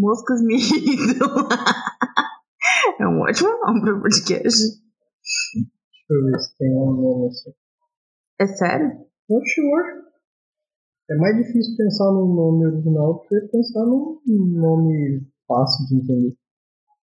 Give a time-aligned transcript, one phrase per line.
[0.00, 1.28] Moscas me irritam.
[2.98, 4.58] é um ótimo nome para podcast.
[4.58, 7.50] Deixa eu ver se tem um nome assim.
[8.40, 8.88] É sério?
[9.28, 10.00] Not sure.
[11.10, 16.36] É mais difícil pensar num nome original do que pensar num nome fácil de entender.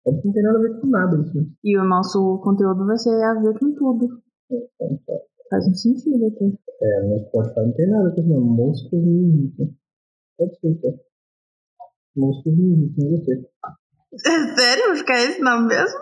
[0.02, 1.34] Pode não tem nada a ver com nada isso.
[1.40, 1.46] né?
[1.62, 4.20] E o nosso conteúdo vai ser a ver com tudo.
[4.50, 5.12] Então, tá.
[5.50, 6.44] Faz um sentido até.
[6.46, 8.40] É, no Spotify não tem nada com isso não.
[8.40, 9.68] Moscas me irritam.
[10.38, 10.98] Pode ser, então.
[12.16, 13.36] Moscas me irritam, eu gostei.
[14.26, 14.86] É sério?
[14.88, 15.98] Vai ficar esse nome mesmo?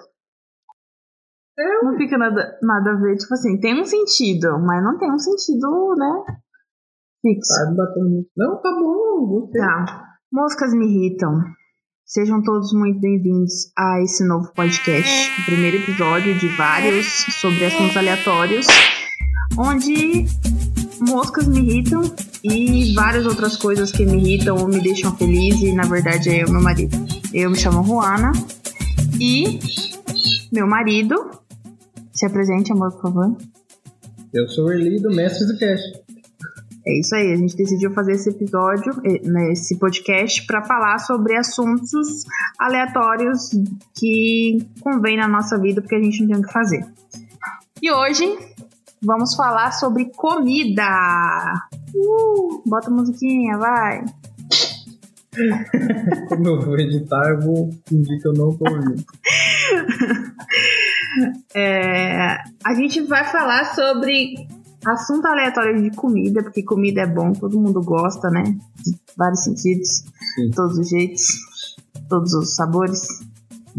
[1.58, 3.16] É, Não fica nada, nada a ver.
[3.16, 6.36] Tipo assim, tem um sentido, mas não tem um sentido, né?
[7.20, 7.52] Fixo.
[7.52, 8.26] Tá batendo.
[8.36, 9.60] Não, tá bom, gostei.
[9.60, 10.04] Tá.
[10.32, 11.42] Moscas me irritam.
[12.06, 17.06] Sejam todos muito bem-vindos a esse novo podcast, o primeiro episódio de vários
[17.38, 18.66] sobre assuntos aleatórios,
[19.58, 20.24] onde
[21.06, 22.00] moscas me irritam
[22.42, 26.44] e várias outras coisas que me irritam ou me deixam feliz, e na verdade é
[26.44, 26.96] o meu marido.
[27.32, 28.32] Eu me chamo Juana
[29.20, 29.58] e
[30.52, 31.30] meu marido.
[32.12, 33.36] Se apresente, amor, por favor.
[34.32, 36.08] Eu sou o Erli do Mestres do Cast.
[36.86, 40.98] É isso aí, a gente decidiu fazer esse episódio, eh, né, esse podcast, para falar
[40.98, 42.24] sobre assuntos
[42.58, 43.50] aleatórios
[43.94, 46.86] que convém na nossa vida, porque a gente não tem o que fazer.
[47.82, 48.38] E hoje
[49.02, 50.88] vamos falar sobre comida.
[51.94, 54.04] Uh, bota a musiquinha, vai.
[56.28, 59.04] Como eu vou editar, eu vou fingir que eu não tô ouvindo.
[61.54, 64.46] É, a gente vai falar sobre
[64.86, 68.42] assunto aleatório de comida, porque comida é bom, todo mundo gosta, né?
[68.84, 70.04] De vários sentidos,
[70.34, 70.50] Sim.
[70.54, 71.24] todos os jeitos,
[72.08, 73.02] todos os sabores.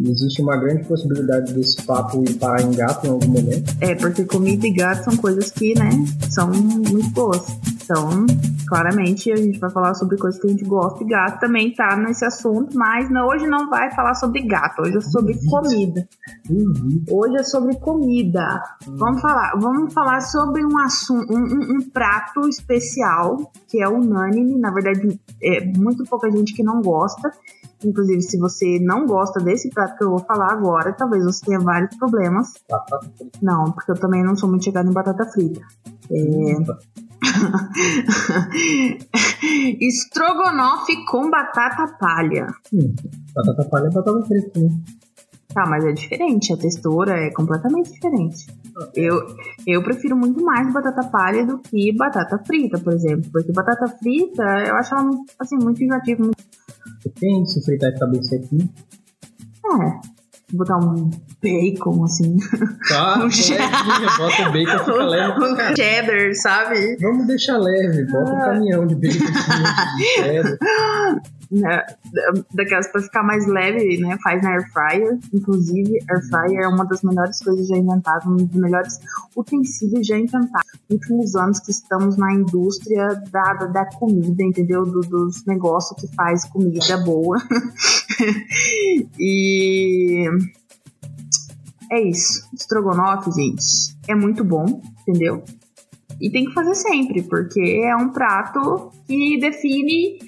[0.05, 3.75] Existe uma grande possibilidade desse papo ir parar em gato em algum momento.
[3.81, 5.89] É, porque comida e gato são coisas que, né,
[6.29, 7.45] são muito boas.
[7.83, 8.25] Então,
[8.67, 11.97] claramente, a gente vai falar sobre coisas que a gente gosta e gato também tá
[11.97, 16.07] nesse assunto, mas não, hoje não vai falar sobre gato, hoje é sobre comida.
[16.49, 17.03] Uhum.
[17.09, 18.61] Hoje é sobre comida.
[18.85, 24.57] Vamos falar, vamos falar sobre um assunto, um, um- um prato especial que é unânime.
[24.59, 27.31] Na verdade, é muito pouca gente que não gosta.
[27.83, 31.59] Inclusive, se você não gosta desse prato que eu vou falar agora, talvez você tenha
[31.59, 32.53] vários problemas.
[32.69, 33.39] Batata frita.
[33.41, 35.61] Não, porque eu também não sou muito chegada em batata frita.
[36.11, 36.57] É...
[39.79, 42.47] Estrogonofe com batata palha.
[42.73, 42.93] Hum,
[43.33, 44.69] batata palha é batata frita, né?
[45.53, 48.45] Tá, mas é diferente, a textura é completamente diferente.
[48.93, 49.35] Eu,
[49.65, 53.31] eu prefiro muito mais batata palha do que batata frita, por exemplo.
[53.31, 55.09] Porque batata frita, eu acho ela
[55.39, 56.21] assim, muito enjoativa.
[56.21, 56.37] Muito...
[57.03, 58.57] Depende se fritar de cabeça aqui.
[59.65, 60.01] É,
[60.53, 61.09] botar um
[61.41, 62.37] bacon, assim.
[62.87, 63.29] Tá, Um
[64.17, 66.97] bota o bacon, fica leve um cheddar, sabe?
[67.01, 69.25] Vamos deixar leve, bota um caminhão de bacon
[69.97, 70.57] de cheddar.
[71.51, 71.83] Né,
[72.13, 74.17] da- daquelas pra ficar mais leve, né?
[74.23, 75.17] Faz na air fryer.
[75.33, 78.99] Inclusive, air fryer é uma das melhores coisas já inventadas, um dos melhores
[79.35, 80.69] utensílios já inventados.
[80.89, 84.85] Últimos anos que estamos na indústria da, da, da comida, entendeu?
[84.85, 87.37] Do- dos negócios que faz comida boa.
[89.17, 90.27] e
[91.91, 92.47] é isso.
[92.53, 93.63] Estrogonofe, gente,
[94.07, 95.43] é muito bom, entendeu?
[96.21, 100.19] E tem que fazer sempre, porque é um prato que define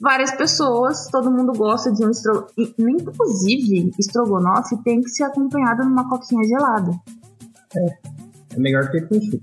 [0.00, 2.74] várias pessoas, todo mundo gosta de um estrogonofe.
[2.78, 6.90] Inclusive, estrogonofe tem que ser acompanhado numa coquinha gelada.
[8.54, 9.42] É melhor que com suco.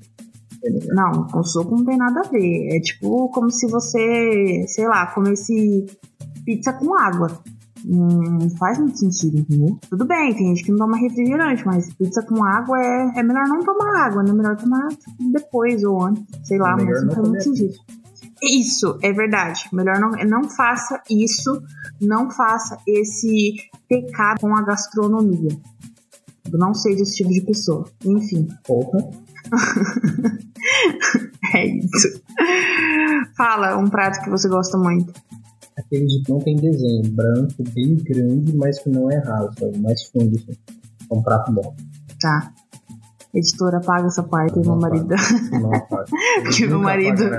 [0.63, 0.69] É.
[0.93, 2.75] Não, com suco não tem nada a ver.
[2.75, 5.85] É tipo como se você, sei lá, comesse
[6.45, 7.27] pizza com água.
[7.87, 9.77] Não faz muito sentido, entendeu?
[9.89, 13.47] Tudo bem, tem gente que não toma refrigerante, mas pizza com água é, é melhor
[13.47, 14.33] não tomar água, né?
[14.33, 17.73] Melhor tomar tipo, depois ou antes, sei lá, É mas não faz muito sentido.
[18.41, 19.61] Isso, é verdade.
[19.71, 21.61] Melhor não, não faça isso,
[22.01, 23.55] não faça esse
[23.87, 25.57] pecado com a gastronomia.
[26.51, 27.85] Não seja esse tipo de pessoa.
[28.05, 28.99] Enfim, Porra.
[31.53, 32.21] é isso.
[33.37, 35.13] Fala um prato que você gosta muito.
[35.77, 39.77] Aquele de que não tem desenho, branco, bem grande, mas que não é raso, é
[39.77, 40.37] mais fundo.
[40.37, 40.57] Assim.
[41.11, 41.75] É um prato bom.
[42.19, 42.53] Tá.
[43.35, 45.13] Editora, paga essa parte, meu Não marido.
[46.43, 47.29] Porque meu marido-.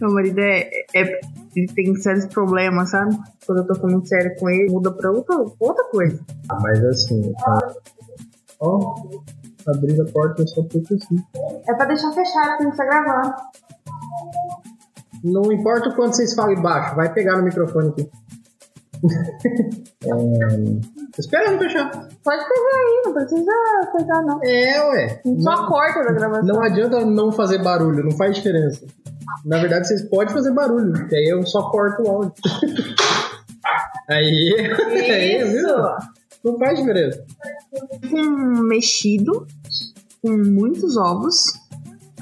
[0.00, 1.20] Meu marido é, é-
[1.56, 3.18] Ele tem sérios problemas, sabe?
[3.44, 6.20] Quando eu tô falando sério com ele, muda pra outra, outra coisa.
[6.48, 7.74] Ah, mas assim, tá.
[8.60, 8.94] Ó,
[9.66, 11.16] abrir a porta só porque sim.
[11.68, 13.34] É pra deixar fechado, porque a gente tá gravando.
[15.24, 18.08] Não importa o quanto vocês falem baixo, vai pegar no microfone aqui.
[20.04, 21.18] é...
[21.18, 21.90] Espera não fechar.
[21.90, 23.52] Pode pegar aí, não precisa
[23.92, 24.40] coisar, não.
[24.42, 25.20] É, ué.
[25.40, 26.46] Só Não, corta da gravação.
[26.54, 28.84] não adianta não fazer barulho, não faz diferença.
[29.44, 32.32] Na verdade, vocês podem fazer barulho, porque aí eu só corto o áudio.
[34.10, 34.54] Aí,
[35.10, 35.56] aí, viu?
[35.56, 35.74] Isso!
[36.44, 37.24] Não faz diferença.
[38.10, 39.46] Com mexido,
[40.22, 41.44] com muitos ovos.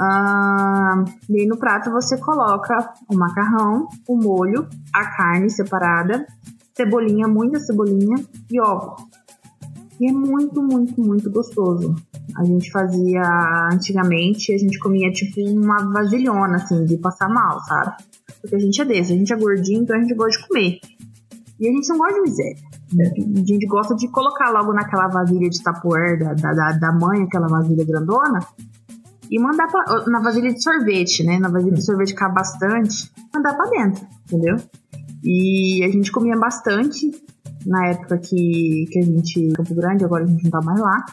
[0.01, 6.25] Ah, e aí no prato você coloca o macarrão, o molho, a carne separada,
[6.77, 8.17] cebolinha, muita cebolinha
[8.51, 8.97] e ovo.
[10.01, 11.95] E é muito, muito, muito gostoso.
[12.37, 13.23] A gente fazia
[13.73, 17.97] antigamente, a gente comia tipo uma vasilhona, assim, de passar mal, sabe?
[18.41, 20.81] Porque a gente é desse, a gente é gordinho, então a gente gosta de comer.
[21.61, 22.57] E a gente não gosta de miséria.
[23.01, 27.47] A gente gosta de colocar logo naquela vasilha de tapoer da, da, da, mãe, aquela
[27.47, 28.41] vasilha grandona,
[29.31, 31.39] e mandar pra, na vasilha de sorvete, né?
[31.39, 34.57] Na vasilha de sorvete cabe bastante, mandar pra dentro, entendeu?
[35.25, 37.11] E a gente comia bastante
[37.67, 41.05] na época que, que a gente Campo Grande, agora a gente não tá mais lá.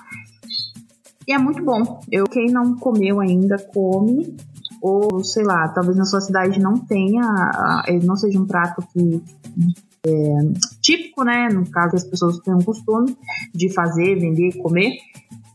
[1.27, 2.01] E é muito bom.
[2.11, 4.35] Eu, quem não comeu ainda, come.
[4.81, 7.21] Ou, sei lá, talvez na sua cidade não tenha,
[8.03, 9.21] não seja um prato que
[10.07, 10.11] é,
[10.81, 11.49] típico, né?
[11.49, 13.15] No caso, as pessoas têm um costume
[13.53, 14.93] de fazer, vender, comer.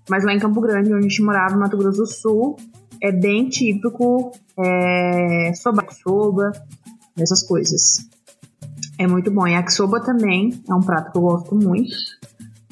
[0.08, 2.56] Mas lá em Campo Grande, onde a gente morava, no Mato Grosso do Sul,
[3.02, 6.52] é bem típico é, soba, soba,
[7.18, 8.08] essas coisas.
[8.98, 9.46] É muito bom.
[9.46, 11.94] Yakisoba também é um prato que eu gosto muito.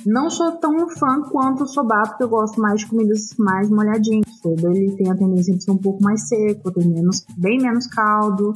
[0.05, 4.27] Não sou tão fã quanto o soba, porque eu gosto mais de comidas mais molhadinhas.
[4.27, 7.59] O soba ele tem a tendência de ser um pouco mais seco, tem menos, bem
[7.59, 8.53] menos caldo.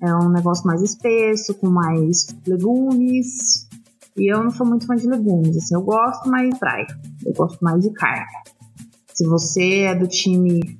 [0.00, 3.66] É um negócio mais espesso, com mais legumes.
[4.16, 5.56] E eu não sou muito fã de legumes.
[5.56, 6.86] Assim, eu gosto mais de praia.
[7.24, 8.26] Eu gosto mais de carne.
[9.14, 10.78] Se você é do time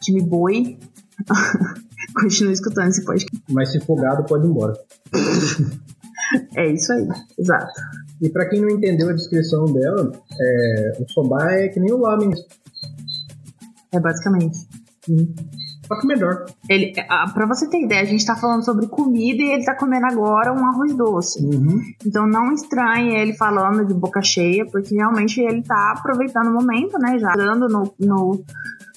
[0.00, 0.78] time boi,
[2.20, 3.42] continue escutando esse podcast.
[3.50, 4.74] Mas se for gado, pode ir embora.
[6.56, 7.08] É isso aí,
[7.38, 7.72] exato.
[8.22, 11.98] E pra quem não entendeu a descrição dela, é, o soba é que nem o
[11.98, 12.30] lamen,
[13.92, 14.58] É basicamente.
[15.86, 16.44] só que melhor.
[16.68, 16.92] Ele,
[17.34, 20.52] pra você ter ideia, a gente tá falando sobre comida e ele tá comendo agora
[20.52, 21.44] um arroz doce.
[21.44, 21.80] Uhum.
[22.06, 26.96] Então não estranhe ele falando de boca cheia, porque realmente ele tá aproveitando o momento,
[26.98, 27.18] né?
[27.18, 28.44] Já entrando no, no,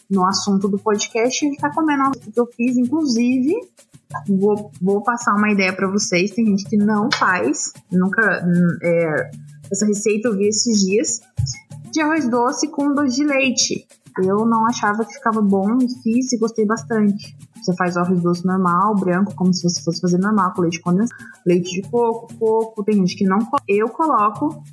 [0.09, 3.55] no assunto do podcast, ele tá comendo algo que eu fiz, inclusive.
[4.27, 6.31] Vou, vou passar uma ideia pra vocês.
[6.31, 8.45] Tem gente que não faz, nunca.
[8.81, 9.31] é,
[9.71, 11.21] essa receita eu vi esses dias
[11.91, 13.87] de arroz doce com doce de leite.
[14.23, 17.35] Eu não achava que ficava bom e fiz e gostei bastante.
[17.55, 21.23] Você faz arroz doce normal, branco, como se você fosse fazer normal, com leite condensado,
[21.45, 22.83] leite de coco, coco.
[22.83, 23.39] Tem gente que não.
[23.67, 24.63] Eu coloco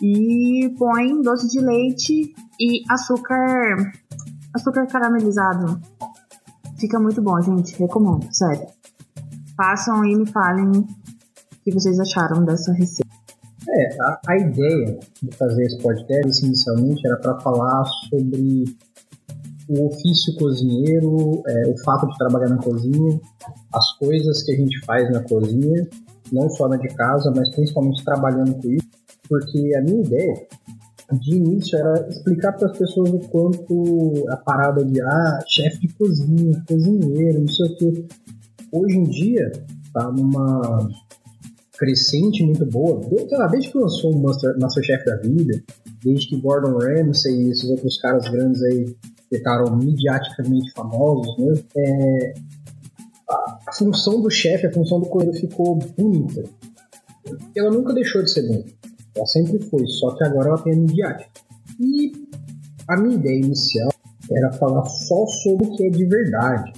[0.00, 3.92] e põe doce de leite e açúcar.
[4.54, 5.80] açúcar caramelizado.
[6.82, 7.78] Fica muito bom, gente.
[7.78, 8.66] Recomendo, sério.
[9.56, 10.86] Façam e me falem o
[11.62, 13.08] que vocês acharam dessa receita.
[13.68, 18.64] É, a, a ideia de fazer esse podcast inicialmente era para falar sobre
[19.68, 23.20] o ofício cozinheiro, é, o fato de trabalhar na cozinha,
[23.72, 25.88] as coisas que a gente faz na cozinha,
[26.32, 28.88] não só na de casa, mas principalmente trabalhando com isso,
[29.28, 30.48] porque a minha ideia
[31.18, 35.94] de início era explicar para as pessoas o quanto a parada de ah, chefe de
[35.94, 38.06] cozinha, cozinheiro, não sei o que.
[38.72, 39.52] Hoje em dia
[39.92, 40.88] tá numa
[41.78, 45.62] crescente muito boa, desde, lá, desde que lançou o Master, Masterchef da vida,
[46.04, 48.96] desde que Gordon Ramsay e esses outros caras grandes aí
[49.28, 52.34] ficaram mediaticamente famosos mesmo, é,
[53.28, 56.44] a, a função do chefe, a função do cozinheiro ficou bonita.
[57.56, 58.81] Ela nunca deixou de ser bonita.
[59.16, 61.30] Ela sempre foi, só que agora ela tem a midiática.
[61.80, 62.12] E
[62.88, 63.90] a minha ideia inicial
[64.30, 66.72] era falar só sobre o que é de verdade.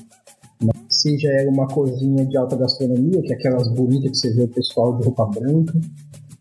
[0.88, 4.96] Seja uma cozinha de alta gastronomia, que é aquelas bonitas que você vê o pessoal
[4.96, 5.78] de roupa branca,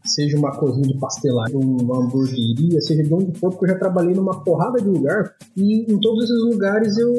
[0.05, 4.13] seja uma cozinha de pastelaria, uma hamburgueria, seja de onde for, porque eu já trabalhei
[4.13, 7.13] numa porrada de lugar e em todos esses lugares eu,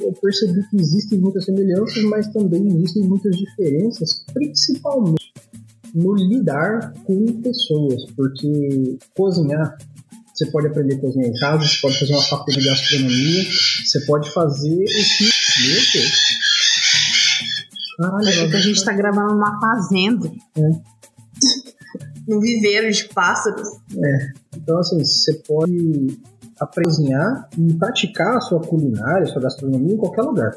[0.00, 5.32] eu percebi que existem muitas semelhanças, mas também existem muitas diferenças, principalmente
[5.94, 9.76] no lidar com pessoas, porque cozinhar
[10.40, 13.44] você pode aprender a cozinhar em casa, você pode fazer uma faculdade de gastronomia,
[13.84, 15.30] você pode fazer o que.
[15.66, 16.40] Meu Deus!
[17.98, 20.32] Caralho, É que a gente tá gravando numa fazenda.
[22.26, 23.68] Num viveiro de pássaros.
[24.56, 26.18] Então, assim, você pode
[26.74, 30.56] cozinhar e praticar a sua culinária, a sua gastronomia em qualquer lugar.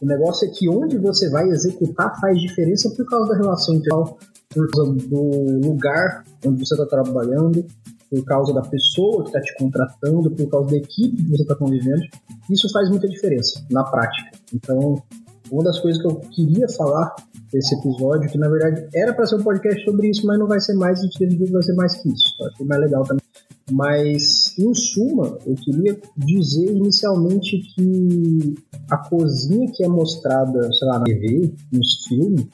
[0.00, 4.18] O negócio é que onde você vai executar faz diferença por causa da relação interpessoal,
[4.48, 7.64] por causa do lugar onde você está trabalhando,
[8.10, 11.54] por causa da pessoa que está te contratando, por causa da equipe que você está
[11.54, 12.02] convivendo.
[12.50, 14.38] Isso faz muita diferença na prática.
[14.54, 15.02] Então,
[15.50, 17.14] uma das coisas que eu queria falar
[17.52, 20.60] desse episódio, que na verdade era para ser um podcast sobre isso, mas não vai
[20.60, 22.34] ser mais, a gente decidiu vai ser mais que isso.
[22.40, 23.22] Eu achei mais legal também.
[23.70, 28.54] Mas, em suma, eu queria dizer inicialmente que
[28.90, 32.46] a cozinha que é mostrada, sei lá, na TV, nos filmes,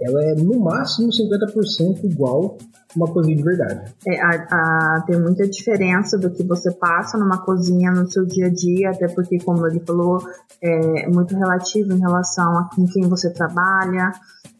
[0.00, 2.56] ela é no máximo 50% igual
[2.96, 3.94] uma cozinha de verdade.
[4.06, 8.46] É, a, a, tem muita diferença do que você passa numa cozinha no seu dia
[8.46, 10.18] a dia, até porque, como ele falou,
[10.62, 14.12] é muito relativo em relação a com quem você trabalha,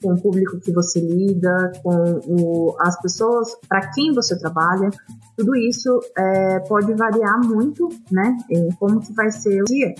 [0.02, 4.90] com o público que você lida, com o, as pessoas para quem você trabalha.
[5.37, 8.37] Tudo isso é, pode variar muito, né?
[8.50, 9.95] Em como que vai ser o dia.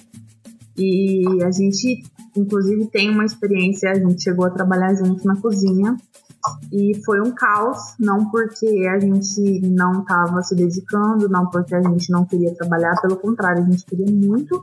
[0.77, 2.05] E a gente,
[2.39, 5.97] inclusive, tem uma experiência, a gente chegou a trabalhar junto na cozinha.
[6.73, 11.83] E foi um caos, não porque a gente não estava se dedicando, não porque a
[11.83, 14.61] gente não queria trabalhar, pelo contrário, a gente queria muito,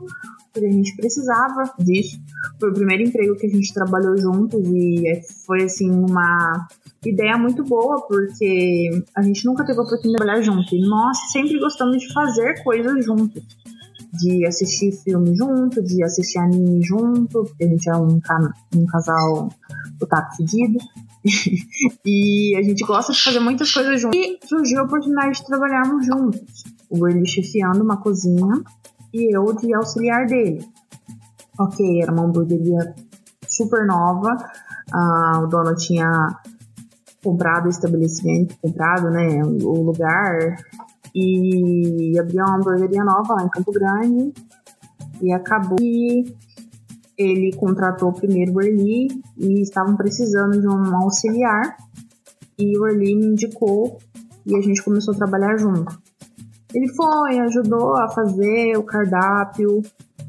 [0.52, 2.18] porque a gente precisava disso.
[2.58, 6.66] Foi o primeiro emprego que a gente trabalhou juntos e foi assim uma
[7.04, 10.74] ideia muito boa, porque a gente nunca teve a oportunidade de trabalhar junto.
[10.74, 13.44] E nós sempre gostamos de fazer coisas juntos
[14.18, 18.20] de assistir filme junto, de assistir anime junto, porque a gente é um,
[18.74, 19.48] um casal
[20.00, 20.78] otaku fedido.
[22.04, 24.18] e a gente gosta de fazer muitas coisas juntos.
[24.18, 26.64] E surgiu a oportunidade de trabalharmos juntos.
[26.88, 28.62] O ele chefiando uma cozinha
[29.12, 30.64] e eu de auxiliar dele.
[31.58, 32.94] Ok, era uma hamburgueria
[33.48, 34.36] super nova.
[34.94, 36.28] Uh, o dono tinha
[37.24, 40.56] comprado o estabelecimento, comprado né, o lugar
[41.16, 44.34] e abriu uma hamburgueria nova lá em Campo Grande
[45.22, 46.36] e acabou que
[47.16, 49.08] ele contratou primeiro o Erli
[49.38, 51.76] e estavam precisando de um auxiliar
[52.58, 53.98] e o Erli me indicou
[54.44, 55.98] e a gente começou a trabalhar junto.
[56.74, 59.80] Ele foi, ajudou a fazer o cardápio,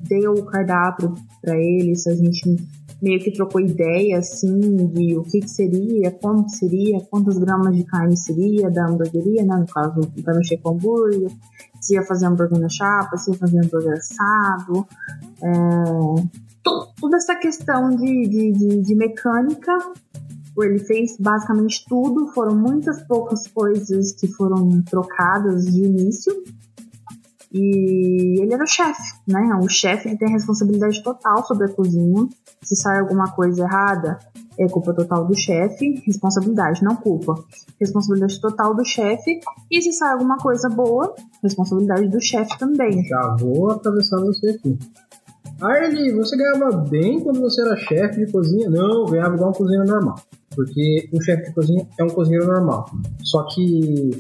[0.08, 2.56] deu o cardápio para eles, a gente
[3.02, 7.84] meio que trocou ideia, assim, de o que, que seria, como seria, quantas gramas de
[7.84, 11.32] carne seria da hamburgueria, né, no caso, para mexer com hambúrguer,
[11.80, 14.88] se ia fazer hambúrguer na chapa, se ia fazer hambúrguer assado,
[15.44, 16.58] é,
[17.00, 19.78] toda essa questão de, de, de, de mecânica,
[20.60, 26.34] ele fez basicamente tudo, foram muitas poucas coisas que foram trocadas de início,
[27.60, 29.60] e ele era o chefe, né?
[29.62, 32.28] O chefe tem responsabilidade total sobre a cozinha.
[32.62, 34.20] Se sai alguma coisa errada,
[34.60, 37.34] é culpa total do chefe, responsabilidade, não culpa.
[37.80, 39.40] Responsabilidade total do chefe.
[39.72, 43.04] E se sai alguma coisa boa, responsabilidade do chefe também.
[43.06, 44.78] Já vou atravessar você aqui.
[45.60, 48.70] Arlie, você ganhava bem quando você era chefe de cozinha?
[48.70, 50.20] Não, ganhava igual um cozinheiro normal.
[50.56, 52.86] Porque o chefe de cozinha é um cozinheiro normal.
[53.24, 54.12] Só que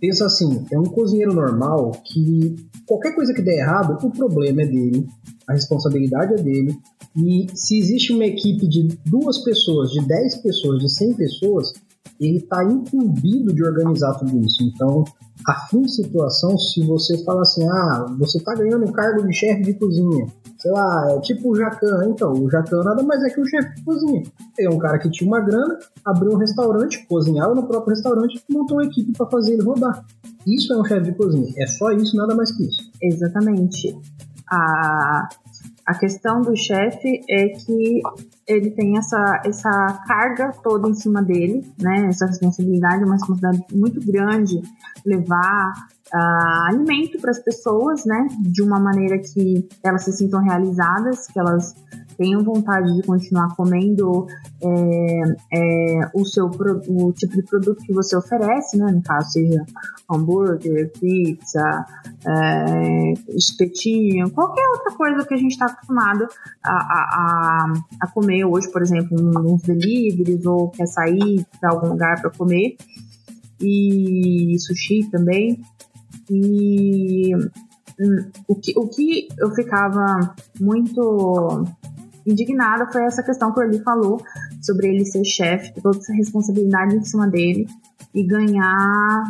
[0.00, 4.66] pensa assim, é um cozinheiro normal que qualquer coisa que der errado, o problema é
[4.66, 5.06] dele,
[5.48, 6.76] a responsabilidade é dele.
[7.16, 11.72] E se existe uma equipe de duas pessoas, de 10 pessoas, de 100 pessoas,
[12.20, 14.62] ele está incumbido de organizar tudo isso.
[14.62, 15.04] Então,
[15.46, 19.34] a fim de situação, se você fala assim, ah, você está ganhando um cargo de
[19.34, 20.26] chefe de cozinha,
[20.58, 23.74] sei lá, é tipo o Jacan, então, o Jacan nada mais é que o chefe
[23.74, 24.22] de cozinha.
[24.58, 28.78] É um cara que tinha uma grana, abriu um restaurante, cozinhava no próprio restaurante montou
[28.78, 30.04] uma equipe para fazer ele rodar.
[30.46, 32.90] Isso é um chefe de cozinha, é só isso, nada mais que isso.
[33.02, 33.98] Exatamente.
[34.50, 35.28] A,
[35.86, 38.00] a questão do chefe é que
[38.46, 42.06] ele tem essa, essa carga toda em cima dele, né?
[42.06, 44.62] Essa responsabilidade, uma responsabilidade muito grande,
[45.04, 45.72] levar
[46.14, 48.26] uh, alimento para as pessoas, né?
[48.40, 51.74] De uma maneira que elas se sintam realizadas, que elas
[52.16, 54.26] tenham vontade de continuar comendo
[54.62, 58.90] é, é, o seu o tipo de produto que você oferece, né?
[58.92, 59.64] No caso, seja
[60.10, 61.86] hambúrguer, pizza,
[62.26, 66.26] é, espetinho, qualquer outra coisa que a gente está acostumado
[66.64, 72.20] a, a, a, comer hoje, por exemplo, nos deliveries ou quer sair para algum lugar
[72.20, 72.76] para comer.
[73.60, 75.60] E sushi também.
[76.30, 77.34] E
[78.00, 81.64] hum, o que, o que eu ficava muito
[82.26, 84.20] indignada foi essa questão que o Eli falou
[84.62, 87.66] sobre ele ser chefe, toda essa responsabilidade em cima dele
[88.14, 89.24] e ganhar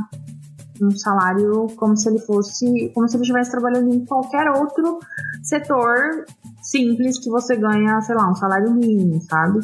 [0.80, 4.98] um salário como se ele fosse, como se ele estivesse trabalhando em qualquer outro
[5.42, 6.24] setor
[6.62, 9.60] simples que você ganha, sei lá, um salário mínimo, sabe?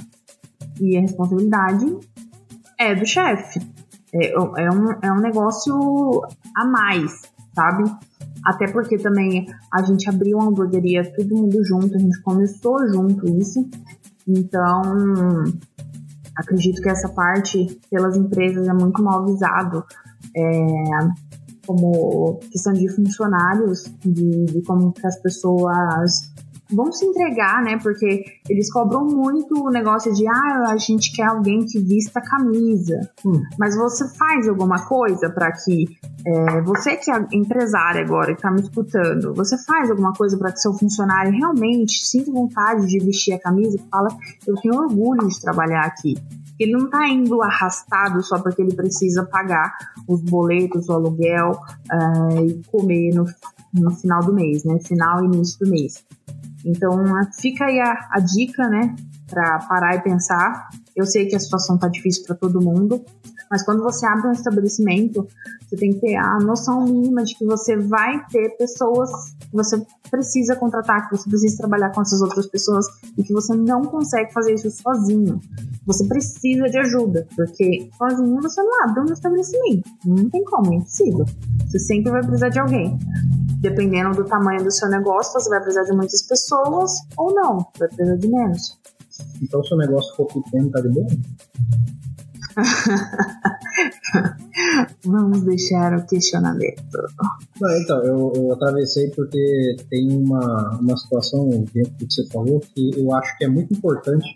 [0.80, 1.98] E a responsabilidade
[2.78, 3.60] é do chefe.
[4.12, 6.22] É, é, um, é um negócio
[6.56, 7.22] a mais,
[7.54, 7.84] sabe?
[8.44, 13.26] Até porque também a gente abriu uma hamburgueria todo mundo junto, a gente começou junto
[13.38, 13.68] isso.
[14.26, 14.82] Então,
[16.36, 19.84] acredito que essa parte pelas empresas é muito mal visado.
[20.36, 21.30] É,
[21.66, 26.32] como questão de funcionários, de, de como que as pessoas
[26.72, 27.78] vão se entregar, né?
[27.82, 33.00] Porque eles cobram muito o negócio de ah, a gente quer alguém que vista camisa.
[33.24, 33.42] Hum.
[33.58, 35.86] Mas você faz alguma coisa para que
[36.26, 40.52] é, você que é empresária agora, que tá me escutando, você faz alguma coisa para
[40.52, 44.08] que seu funcionário realmente sinta vontade de vestir a camisa e fala,
[44.46, 46.14] eu tenho orgulho de trabalhar aqui.
[46.58, 49.72] Ele não está indo arrastado só porque ele precisa pagar
[50.06, 53.24] os boletos, o aluguel uh, e comer no,
[53.72, 54.78] no final do mês, né?
[54.80, 56.04] Final e início do mês.
[56.64, 57.04] Então,
[57.40, 58.94] fica aí a, a dica, né?
[59.28, 60.68] Para parar e pensar.
[60.94, 63.04] Eu sei que a situação tá difícil para todo mundo,
[63.50, 65.26] mas quando você abre um estabelecimento,
[65.68, 69.84] você tem que ter a noção mínima de que você vai ter pessoas que você
[70.08, 72.86] precisa contratar, que você precisa trabalhar com essas outras pessoas
[73.18, 75.40] e que você não consegue fazer isso sozinho.
[75.84, 79.90] Você precisa de ajuda, porque sozinho você não abre um estabelecimento.
[80.04, 81.24] Não tem como, é impossível.
[81.66, 82.96] Você sempre vai precisar de alguém.
[83.60, 87.88] Dependendo do tamanho do seu negócio, você vai precisar de muitas pessoas ou não, vai
[87.88, 88.78] precisar de menos.
[89.42, 91.06] Então, se o negócio for pequeno, tá de boa?
[95.04, 96.82] Vamos deixar o questionamento.
[97.60, 102.58] Não, então, eu, eu, atravessei porque tem uma, uma situação dentro do que você falou
[102.60, 104.26] que eu acho que é muito importante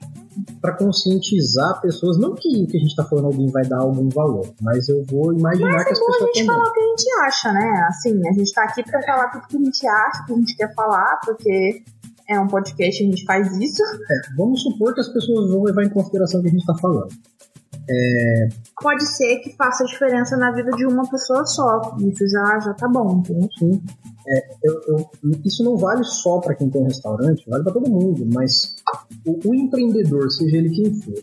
[0.61, 2.19] para conscientizar pessoas.
[2.19, 5.05] Não que o que a gente está falando alguém vai dar algum valor, mas eu
[5.05, 6.17] vou imaginar mas que as pessoas.
[6.17, 7.87] Mas é bom a gente falar o que a gente acha, né?
[7.89, 10.57] Assim, a gente está aqui para falar tudo que a gente acha, que a gente
[10.57, 11.85] quer falar, porque
[12.29, 13.83] é um podcast, a gente faz isso.
[13.83, 16.75] É, vamos supor que as pessoas vão levar em consideração o que a gente está
[16.77, 17.09] falando.
[17.89, 18.49] É...
[18.81, 21.97] Pode ser que faça diferença na vida de uma pessoa só.
[22.01, 23.49] Isso já, já tá bom, entendeu?
[23.59, 23.83] Sim.
[24.27, 25.11] É, eu, eu,
[25.45, 28.75] isso não vale só para quem tem um restaurante, vale para todo mundo, mas
[29.27, 31.23] o, o, empreendedor, seja ele quem for,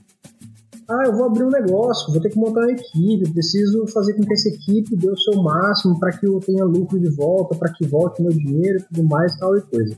[0.88, 4.24] ah, eu vou abrir um negócio, vou ter que montar uma equipe, preciso fazer com
[4.24, 7.72] que essa equipe dê o seu máximo para que eu tenha lucro de volta, para
[7.74, 9.98] que volte meu dinheiro e tudo mais, tal e coisa.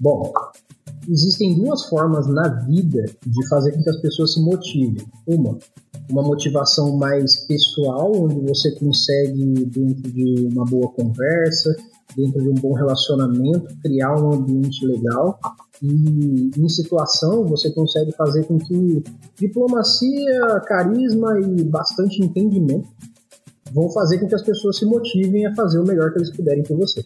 [0.00, 0.32] Bom,
[1.08, 5.04] existem duas formas na vida de fazer com que as pessoas se motivem.
[5.26, 5.58] Uma,
[6.10, 11.74] uma motivação mais pessoal, onde você consegue, dentro de uma boa conversa,
[12.16, 15.38] dentro de um bom relacionamento, criar um ambiente legal.
[15.82, 19.02] E em situação, você consegue fazer com que
[19.38, 22.88] diplomacia, carisma e bastante entendimento
[23.72, 26.62] vão fazer com que as pessoas se motivem a fazer o melhor que eles puderem
[26.62, 27.04] por você.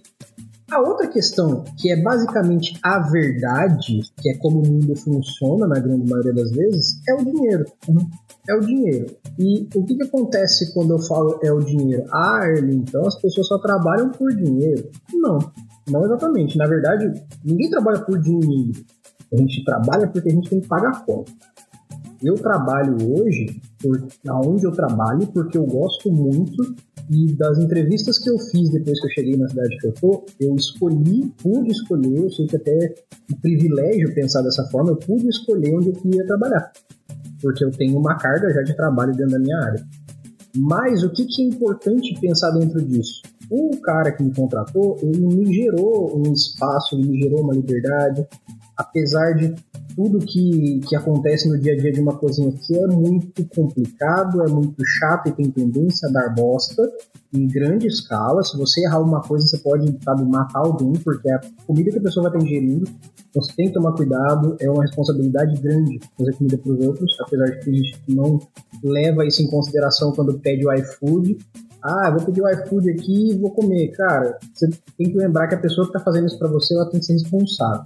[0.72, 5.78] A outra questão, que é basicamente a verdade, que é como o mundo funciona na
[5.78, 7.66] grande maioria das vezes, é o dinheiro.
[7.86, 8.08] Uhum.
[8.48, 9.06] É o dinheiro.
[9.38, 12.06] E o que, que acontece quando eu falo é o dinheiro?
[12.10, 14.88] Ah, Erlen, então as pessoas só trabalham por dinheiro.
[15.12, 15.38] Não,
[15.90, 16.56] não exatamente.
[16.56, 18.72] Na verdade, ninguém trabalha por dinheiro.
[19.30, 21.32] A gente trabalha porque a gente tem que pagar a conta.
[22.22, 26.74] Eu trabalho hoje, por, aonde eu trabalho, porque eu gosto muito
[27.10, 30.24] e das entrevistas que eu fiz depois que eu cheguei na cidade que eu tô,
[30.40, 32.94] eu escolhi, pude escolher, eu sei que até é
[33.32, 36.72] um privilégio pensar dessa forma, eu pude escolher onde eu queria trabalhar.
[37.40, 39.84] Porque eu tenho uma carga já de trabalho dentro da minha área.
[40.56, 43.22] Mas o que, que é importante pensar dentro disso?
[43.50, 48.26] O cara que me contratou, ele me gerou um espaço, ele me gerou uma liberdade,
[48.76, 49.54] apesar de
[49.94, 54.42] tudo que, que acontece no dia a dia de uma cozinha que é muito complicado,
[54.42, 56.90] é muito chato e tem tendência a dar bosta
[57.32, 58.42] em grande escala.
[58.42, 61.98] Se você errar uma coisa, você pode sabe, matar alguém, porque é a comida que
[61.98, 62.90] a pessoa vai estar ingerindo.
[63.34, 67.46] Você tem que tomar cuidado, é uma responsabilidade grande fazer comida para os outros, apesar
[67.46, 68.38] de que a gente não
[68.84, 71.38] leva isso em consideração quando pede o iFood.
[71.82, 73.88] Ah, vou pedir o iFood aqui e vou comer.
[73.92, 76.88] Cara, você tem que lembrar que a pessoa que está fazendo isso para você, ela
[76.88, 77.84] tem que ser responsável.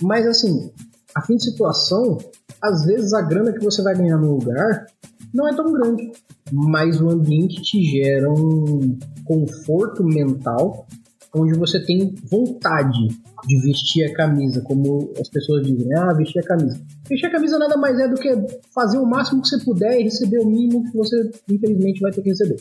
[0.00, 0.70] Mas assim,
[1.14, 2.18] a fim de situação,
[2.60, 4.86] às vezes a grana que você vai ganhar no lugar
[5.32, 6.12] não é tão grande,
[6.52, 10.86] mas o ambiente te gera um conforto mental
[11.34, 13.08] onde você tem vontade
[13.46, 16.78] de vestir a camisa, como as pessoas dizem, ah, vestir a camisa.
[17.08, 18.30] Vestir a camisa nada mais é do que
[18.74, 22.22] fazer o máximo que você puder e receber o mínimo que você, infelizmente, vai ter
[22.22, 22.56] que receber.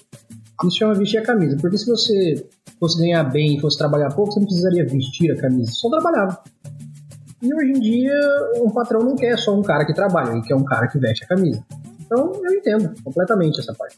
[0.65, 2.45] Isso chama vestir a camisa, porque se você
[2.79, 6.41] fosse ganhar bem e fosse trabalhar pouco, você não precisaria vestir a camisa, só trabalhava.
[7.41, 8.13] E hoje em dia,
[8.57, 11.23] um patrão não quer só um cara que trabalha, ele quer um cara que veste
[11.23, 11.63] a camisa.
[11.99, 13.95] Então, eu entendo completamente essa parte.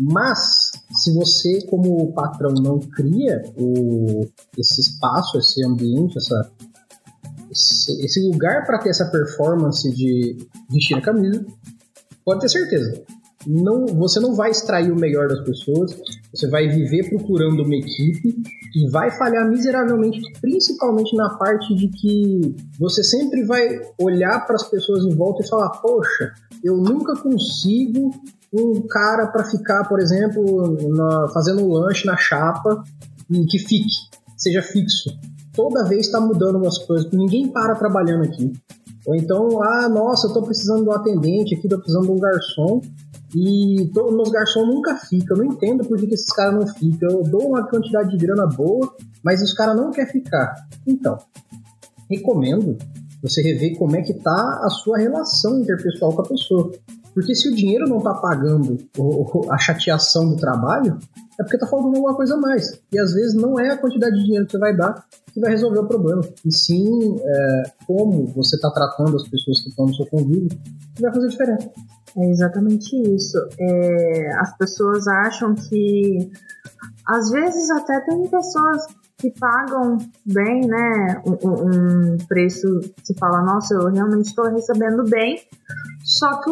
[0.00, 4.26] Mas, se você, como patrão, não cria o,
[4.58, 6.50] esse espaço, esse ambiente, essa,
[7.50, 10.36] esse, esse lugar para ter essa performance de
[10.70, 11.44] vestir a camisa,
[12.24, 13.04] pode ter certeza
[13.46, 15.96] não, você não vai extrair o melhor das pessoas,
[16.32, 18.36] você vai viver procurando uma equipe
[18.74, 24.68] e vai falhar miseravelmente, principalmente na parte de que você sempre vai olhar para as
[24.68, 28.10] pessoas em volta e falar: Poxa, eu nunca consigo
[28.52, 32.82] um cara para ficar, por exemplo, na, fazendo um lanche na chapa
[33.30, 33.94] e que fique,
[34.36, 35.10] seja fixo.
[35.54, 38.52] Toda vez está mudando umas coisas, ninguém para trabalhando aqui.
[39.06, 42.18] Ou então, ah, nossa, eu estou precisando de um atendente aqui, estou precisando de um
[42.18, 42.80] garçom.
[43.34, 45.36] E todos meus garçons nunca ficam.
[45.36, 47.08] Eu não entendo por que, que esses caras não ficam.
[47.10, 50.54] Eu dou uma quantidade de grana boa, mas os caras não querem ficar.
[50.86, 51.16] Então,
[52.10, 52.76] recomendo
[53.22, 56.72] você rever como é que tá a sua relação interpessoal com a pessoa.
[57.14, 58.78] Porque se o dinheiro não está pagando
[59.50, 60.98] a chateação do trabalho,
[61.38, 62.80] é porque está faltando alguma coisa a mais.
[62.92, 65.50] E às vezes não é a quantidade de dinheiro que você vai dar que vai
[65.50, 66.22] resolver o problema.
[66.44, 70.48] E sim é, como você está tratando as pessoas que estão no seu convívio
[70.94, 71.70] que vai fazer diferença.
[72.16, 73.38] É exatamente isso.
[73.58, 76.30] É, as pessoas acham que
[77.06, 78.86] às vezes até tem pessoas
[79.18, 81.22] que pagam bem, né?
[81.24, 82.66] Um, um preço
[83.06, 85.38] que fala, nossa, eu realmente estou recebendo bem,
[86.04, 86.50] só que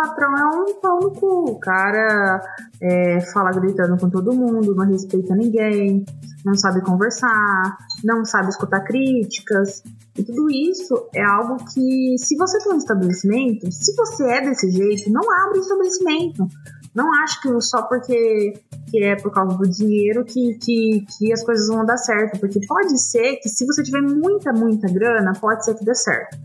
[0.00, 1.50] patrão é um pau no cu.
[1.50, 2.40] O cara
[2.80, 6.04] é, fala gritando com todo mundo, não respeita ninguém,
[6.44, 9.82] não sabe conversar, não sabe escutar críticas.
[10.16, 14.70] E tudo isso é algo que, se você tem um estabelecimento, se você é desse
[14.70, 16.46] jeito, não abre estabelecimento.
[16.94, 18.54] Não acho que só porque
[18.90, 22.40] que é por causa do dinheiro que, que, que as coisas vão dar certo.
[22.40, 26.36] Porque pode ser que se você tiver muita, muita grana, pode ser que dê certo.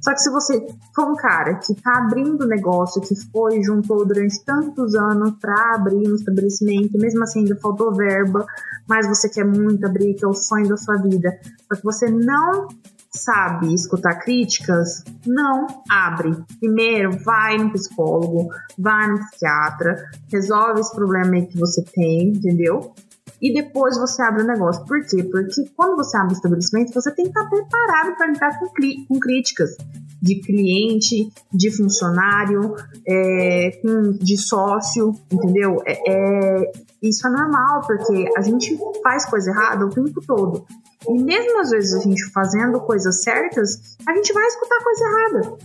[0.00, 4.42] Só que se você for um cara que tá abrindo negócio, que foi, juntou durante
[4.44, 8.46] tantos anos para abrir um estabelecimento, mesmo assim ainda faltou verba,
[8.88, 12.10] mas você quer muito abrir, que é o sonho da sua vida, só que você
[12.10, 12.68] não
[13.12, 16.32] sabe escutar críticas, não abre.
[16.60, 22.94] Primeiro, vai no psicólogo, vai no psiquiatra, resolve esse problema aí que você tem, entendeu?
[23.40, 24.84] E depois você abre o negócio.
[24.84, 25.22] Por quê?
[25.24, 29.20] Porque quando você abre o estabelecimento, você tem que estar preparado para lidar com, com
[29.20, 29.76] críticas
[30.22, 32.74] de cliente, de funcionário,
[33.06, 33.80] é,
[34.20, 35.82] de sócio, entendeu?
[35.86, 36.72] É, é,
[37.02, 40.66] isso é normal, porque a gente faz coisa errada o tempo todo.
[41.08, 45.58] E mesmo às vezes a gente fazendo coisas certas, a gente vai escutar coisa errada.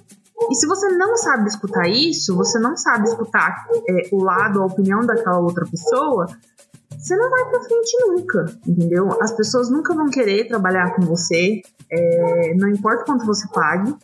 [0.50, 4.66] E se você não sabe escutar isso, você não sabe escutar é, o lado, a
[4.66, 6.28] opinião daquela outra pessoa,
[7.06, 9.08] você não vai pra frente nunca, entendeu?
[9.22, 13.96] As pessoas nunca vão querer trabalhar com você, é, não importa quanto você pague,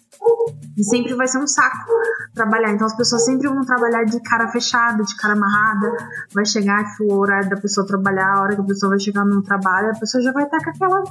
[0.77, 1.91] e sempre vai ser um saco
[2.35, 2.71] trabalhar.
[2.71, 5.97] Então as pessoas sempre vão trabalhar de cara fechada, de cara amarrada.
[6.31, 9.25] Vai chegar tipo, o horário da pessoa trabalhar, a hora que a pessoa vai chegar
[9.25, 11.03] no trabalho, a pessoa já vai estar com aquela,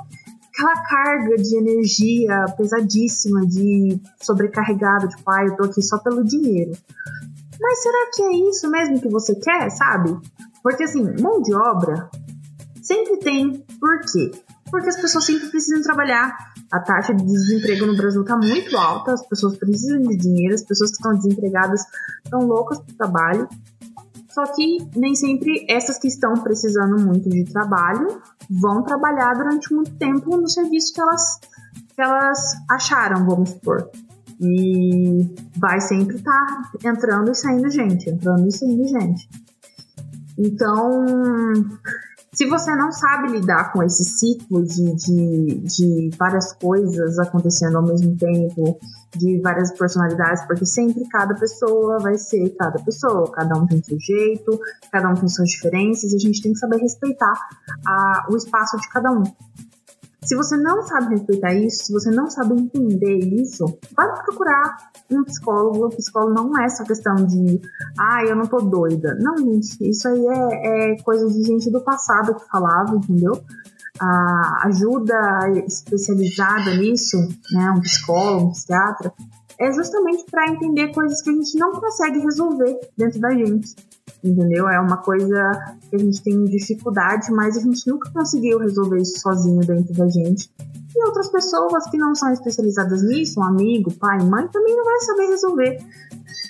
[0.48, 6.70] aquela carga de energia pesadíssima, de sobrecarregado, tipo, ah, eu tô aqui só pelo dinheiro.
[7.60, 10.16] Mas será que é isso mesmo que você quer, sabe?
[10.62, 12.10] Porque assim, mão de obra
[12.82, 13.64] sempre tem.
[13.78, 14.30] Por quê?
[14.70, 16.36] Porque as pessoas sempre precisam trabalhar.
[16.70, 20.62] A taxa de desemprego no Brasil está muito alta, as pessoas precisam de dinheiro, as
[20.62, 21.82] pessoas que estão desempregadas
[22.24, 23.48] estão loucas por trabalho.
[24.28, 29.92] Só que nem sempre essas que estão precisando muito de trabalho vão trabalhar durante muito
[29.96, 31.40] tempo no serviço que elas,
[31.94, 32.38] que elas
[32.70, 33.90] acharam, vamos supor.
[34.40, 39.28] E vai sempre estar tá entrando e saindo gente, entrando e saindo gente.
[40.38, 41.04] Então,
[42.32, 47.82] se você não sabe lidar com esse ciclo de, de, de várias coisas acontecendo ao
[47.82, 48.78] mesmo tempo,
[49.16, 53.98] de várias personalidades, porque sempre cada pessoa vai ser cada pessoa, cada um tem seu
[53.98, 54.60] jeito,
[54.92, 57.34] cada um tem suas diferenças, e a gente tem que saber respeitar
[57.86, 59.24] a, o espaço de cada um.
[60.22, 63.64] Se você não sabe respeitar isso, se você não sabe entender isso,
[63.96, 64.76] vai procurar
[65.10, 65.86] um psicólogo.
[65.86, 67.60] O psicólogo não é essa questão de,
[67.98, 69.16] ah, eu não tô doida.
[69.18, 73.32] Não, gente, isso aí é, é coisa de gente do passado que falava, entendeu?
[73.98, 75.14] A ajuda
[75.66, 77.16] especializada nisso,
[77.52, 79.12] né, um psicólogo, um psiquiatra,
[79.58, 83.74] é justamente para entender coisas que a gente não consegue resolver dentro da gente
[84.22, 84.68] entendeu?
[84.68, 85.50] É uma coisa
[85.88, 90.08] que a gente tem dificuldade, mas a gente nunca conseguiu resolver isso sozinho dentro da
[90.08, 90.50] gente.
[90.94, 95.00] E outras pessoas que não são especializadas nisso, um amigo, pai, mãe, também não vai
[95.00, 95.78] saber resolver.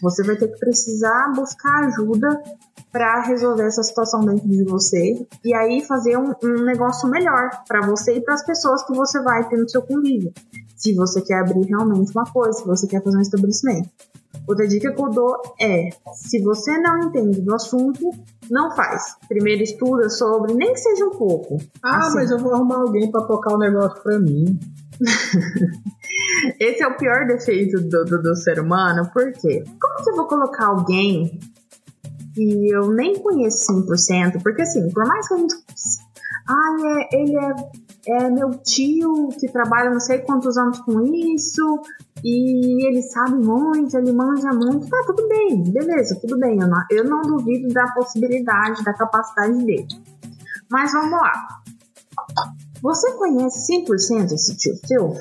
[0.03, 2.43] Você vai ter que precisar buscar ajuda
[2.91, 7.87] para resolver essa situação dentro de você e aí fazer um, um negócio melhor para
[7.87, 10.33] você e para as pessoas que você vai ter no seu convívio.
[10.77, 13.91] Se você quer abrir realmente uma coisa, se você quer fazer um estabelecimento.
[14.49, 18.11] Outra dica que eu dou é: se você não entende do assunto,
[18.51, 19.17] não faz.
[19.29, 21.59] Primeiro estuda sobre, nem que seja um pouco.
[21.83, 22.15] Ah, assim.
[22.17, 24.59] mas eu vou arrumar alguém para tocar o negócio para mim.
[26.61, 29.65] Esse é o pior defeito do, do, do, ser humano, por quê?
[29.81, 31.39] Como que eu vou colocar alguém
[32.35, 34.43] que eu nem conheço 100%?
[34.43, 35.55] Porque assim, por mais que a gente.
[36.49, 37.55] Ah, é, ele é
[38.07, 41.81] é meu tio que trabalha não sei quantos anos com isso,
[42.25, 44.89] e ele sabe muito, ele manja muito.
[44.89, 46.61] Tá, tudo bem, beleza, tudo bem.
[46.61, 49.89] Eu não, eu não duvido da possibilidade, da capacidade dele.
[50.71, 51.63] Mas vamos lá.
[52.83, 55.15] Você conhece 100% esse tio seu?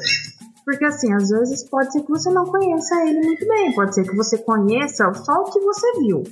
[0.66, 4.04] Porque assim, às vezes pode ser que você não conheça ele muito bem, pode ser
[4.04, 6.24] que você conheça só o que você viu,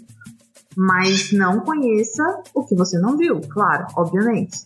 [0.76, 4.60] mas não conheça o que você não viu, claro, obviamente.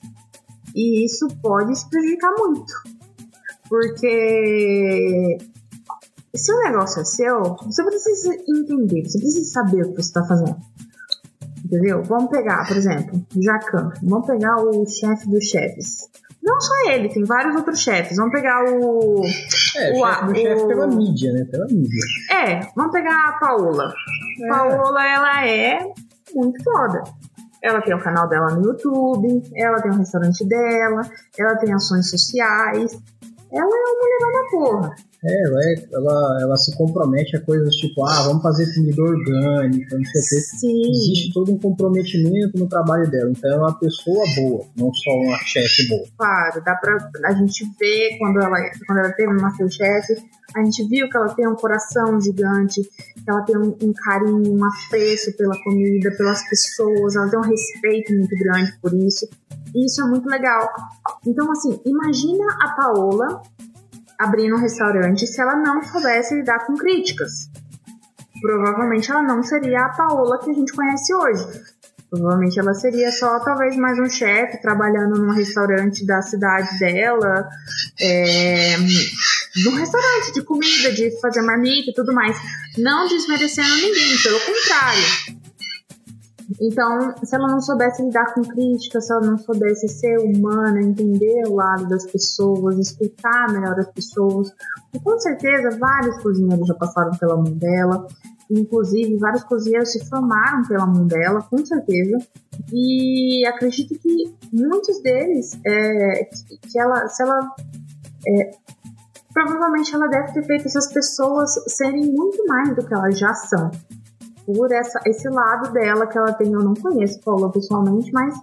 [0.76, 2.74] E isso pode te prejudicar muito.
[3.70, 5.38] Porque
[6.38, 10.24] se o negócio é seu, você precisa entender, você precisa saber o que você está
[10.26, 10.58] fazendo.
[11.65, 12.04] Entendeu?
[12.04, 13.91] Vamos pegar, por exemplo, Jacan.
[14.04, 16.10] Vamos pegar o chefe dos chefes.
[16.44, 18.17] Não só ele, tem vários outros chefes.
[18.17, 19.22] Vamos pegar o.
[19.78, 21.46] É, o, chefe do chefe pela mídia, né?
[21.46, 22.04] Pela mídia.
[22.32, 23.94] É, vamos pegar a Paola.
[24.44, 24.48] É.
[24.48, 25.80] Paola, ela é
[26.34, 27.04] muito foda.
[27.63, 31.02] Ela tem o canal dela no YouTube, ela tem o restaurante dela,
[31.38, 32.91] ela tem ações sociais.
[33.52, 34.96] Ela é uma mulher da porra.
[35.24, 39.96] É, ela, é, ela, ela se compromete a coisas tipo, ah, vamos fazer comida orgânica,
[39.96, 40.40] não sei o quê.
[40.58, 40.82] Sim.
[40.90, 43.30] Existe todo um comprometimento no trabalho dela.
[43.30, 46.04] Então é uma pessoa boa, não só uma chefe boa.
[46.18, 48.58] Claro, dá pra a gente ver quando ela,
[48.88, 50.16] quando ela teve no Masterchef,
[50.56, 54.58] a gente viu que ela tem um coração gigante, que ela tem um, um carinho,
[54.58, 59.30] um apreço pela comida, pelas pessoas, ela tem um respeito muito grande por isso.
[59.74, 60.68] E isso é muito legal.
[61.26, 63.42] Então, assim, imagina a Paola
[64.24, 67.50] abrindo um restaurante se ela não soubesse lidar com críticas.
[68.42, 71.46] Provavelmente ela não seria a Paola que a gente conhece hoje.
[72.10, 77.48] Provavelmente ela seria só talvez mais um chefe trabalhando num restaurante da cidade dela,
[78.02, 78.78] é,
[79.64, 82.36] num restaurante de comida, de fazer marmita e tudo mais.
[82.78, 85.40] Não desmerecendo ninguém, pelo contrário.
[86.60, 91.44] Então, se ela não soubesse lidar com críticas, se ela não soubesse ser humana, entender
[91.48, 94.54] o lado das pessoas, explicar melhor as pessoas,
[95.04, 98.08] com certeza vários cozinheiros já passaram pela mão dela,
[98.50, 102.18] inclusive vários cozinheiros se formaram pela mão dela, com certeza,
[102.74, 107.40] e acredito que muitos deles, é, que ela, se ela
[108.28, 108.52] é,
[109.34, 113.72] provavelmente ela deve ter feito essas pessoas serem muito mais do que elas já são
[114.45, 116.51] por essa, esse lado dela que ela tem.
[116.51, 118.34] Eu não conheço Paula pessoalmente, mas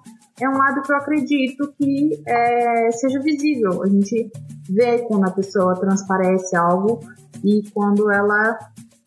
[0.40, 3.82] é um lado que eu acredito que é, seja visível.
[3.82, 4.30] A gente
[4.68, 7.00] vê quando a pessoa transparece algo
[7.44, 8.58] e quando ela,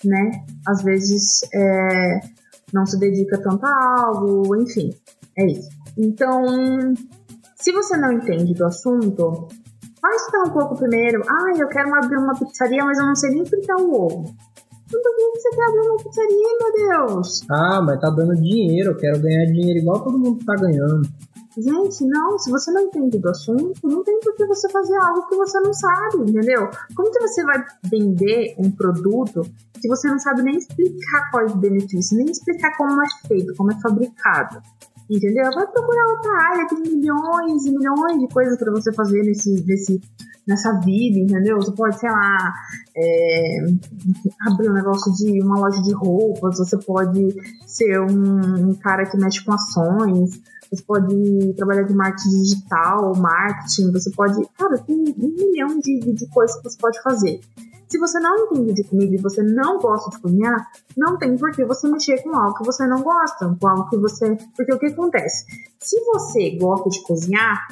[0.03, 0.31] né,
[0.67, 2.19] às vezes é,
[2.73, 4.89] não se dedica tanto a algo, enfim,
[5.37, 5.69] é isso.
[5.97, 6.45] Então,
[7.55, 9.49] se você não entende do assunto,
[10.15, 11.21] estudar um pouco primeiro.
[11.27, 14.35] Ah, eu quero abrir uma pizzaria, mas eu não sei nem fritar o ovo.
[14.91, 17.41] Por que você quer abrir uma pizzaria, meu Deus?
[17.49, 21.01] Ah, mas tá dando dinheiro, eu quero ganhar dinheiro igual todo mundo tá ganhando.
[21.57, 25.27] Gente, não, se você não entende do assunto, não tem por que você fazer algo
[25.27, 26.69] que você não sabe, entendeu?
[26.95, 29.41] Como que você vai vender um produto
[29.81, 33.79] se você não sabe nem explicar quais benefícios, nem explicar como é feito, como é
[33.81, 34.61] fabricado?
[35.11, 35.43] Entendeu?
[35.53, 39.99] Vai procurar outra área, tem milhões e milhões de coisas para você fazer nesse, nesse,
[40.47, 41.57] nessa vida, entendeu?
[41.57, 42.53] Você pode, sei lá,
[42.95, 43.65] é,
[44.47, 47.27] abrir um negócio de uma loja de roupas, você pode
[47.67, 53.91] ser um, um cara que mexe com ações, você pode trabalhar de marketing digital, marketing,
[53.91, 54.47] você pode.
[54.57, 57.41] Cara, tem um milhão de, de coisas que você pode fazer.
[57.91, 61.51] Se você não entende de comida e você não gosta de cozinhar, não tem por
[61.51, 64.37] que você mexer com algo que você não gosta, com algo que você.
[64.55, 65.45] Porque o que acontece?
[65.77, 67.67] Se você gosta de cozinhar,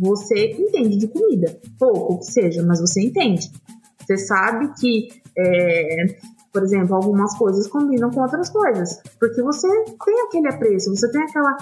[0.00, 1.60] você entende de comida.
[1.78, 3.52] Pouco que seja, mas você entende.
[4.00, 6.06] Você sabe que, é,
[6.52, 9.00] por exemplo, algumas coisas combinam com outras coisas.
[9.18, 9.66] Porque você
[10.04, 11.56] tem aquele apreço, você tem aquela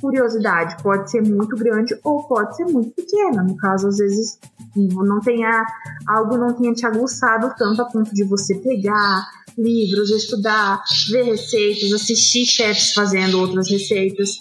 [0.00, 0.82] curiosidade.
[0.82, 3.42] Pode ser muito grande ou pode ser muito pequena.
[3.42, 4.38] No caso, às vezes,
[4.76, 5.64] não tenha,
[6.06, 11.92] algo não tenha te aguçado tanto a ponto de você pegar livros, estudar, ver receitas,
[11.92, 14.38] assistir chefs fazendo outras receitas.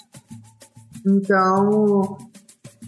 [1.06, 2.18] Então,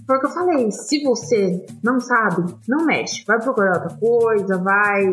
[0.06, 0.72] foi o que eu falei.
[0.72, 3.24] Se você não sabe, não mexe.
[3.26, 5.06] Vai procurar outra coisa, vai.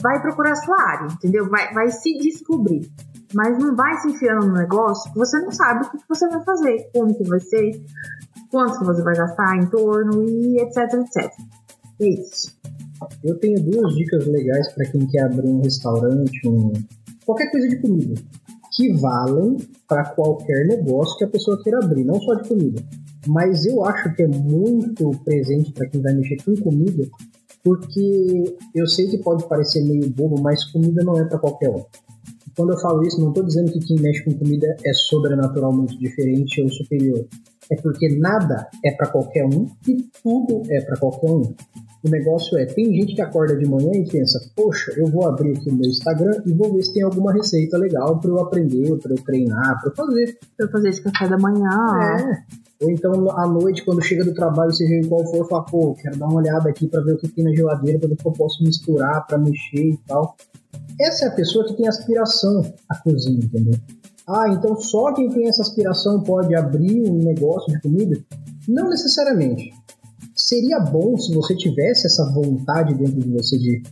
[0.00, 1.48] Vai procurar sua área, entendeu?
[1.48, 2.90] Vai, vai se descobrir.
[3.34, 6.42] Mas não vai se enfiando no negócio que você não sabe o que você vai
[6.44, 7.84] fazer, como que vai ser,
[8.50, 11.32] quanto que você vai gastar em torno e etc, etc.
[12.00, 12.58] É isso.
[13.24, 16.72] Eu tenho duas dicas legais para quem quer abrir um restaurante, um...
[17.24, 18.20] qualquer coisa de comida,
[18.72, 19.56] que valem
[19.88, 22.82] para qualquer negócio que a pessoa queira abrir, não só de comida
[23.26, 27.06] mas eu acho que é muito presente para quem vai mexer com comida,
[27.62, 31.84] porque eu sei que pode parecer meio bobo, mas comida não é para qualquer um.
[32.56, 36.60] Quando eu falo isso, não estou dizendo que quem mexe com comida é sobrenaturalmente diferente
[36.62, 37.26] ou superior.
[37.70, 41.54] É porque nada é para qualquer um e tudo é para qualquer um.
[42.02, 45.56] O negócio é, tem gente que acorda de manhã e pensa, poxa, eu vou abrir
[45.56, 48.96] aqui o meu Instagram e vou ver se tem alguma receita legal para eu aprender,
[48.98, 50.38] para eu treinar, para eu fazer.
[50.56, 51.68] Para eu fazer de café da manhã.
[52.18, 52.69] É.
[52.82, 56.26] Ou então à noite, quando chega do trabalho, seja qual for, fala, pô, quero dar
[56.26, 58.32] uma olhada aqui para ver o que tem na geladeira, para ver o que eu
[58.32, 60.34] posso misturar, para mexer e tal.
[60.98, 63.78] Essa é a pessoa que tem aspiração à cozinha, entendeu?
[64.26, 68.18] Ah, então só quem tem essa aspiração pode abrir um negócio de comida?
[68.66, 69.72] Não necessariamente.
[70.34, 73.82] Seria bom se você tivesse essa vontade dentro de você de,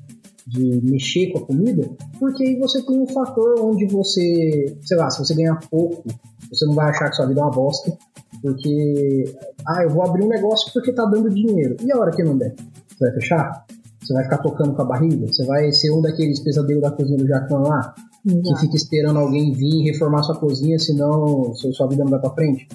[0.46, 5.10] de mexer com a comida, porque aí você tem um fator onde você, sei lá,
[5.10, 6.04] se você ganhar pouco,
[6.50, 7.96] você não vai achar que sua vida é uma bosta,
[8.42, 9.24] porque,
[9.66, 11.76] ah, eu vou abrir um negócio porque tá dando dinheiro.
[11.82, 12.54] E a hora que não der?
[12.88, 13.66] Você vai fechar?
[14.00, 15.26] Você vai ficar tocando com a barriga?
[15.26, 17.94] Você vai ser um daqueles pesadelos da cozinha do Jacão lá?
[18.24, 22.68] Que fica esperando alguém vir reformar sua cozinha, senão sua vida não vai pra frente?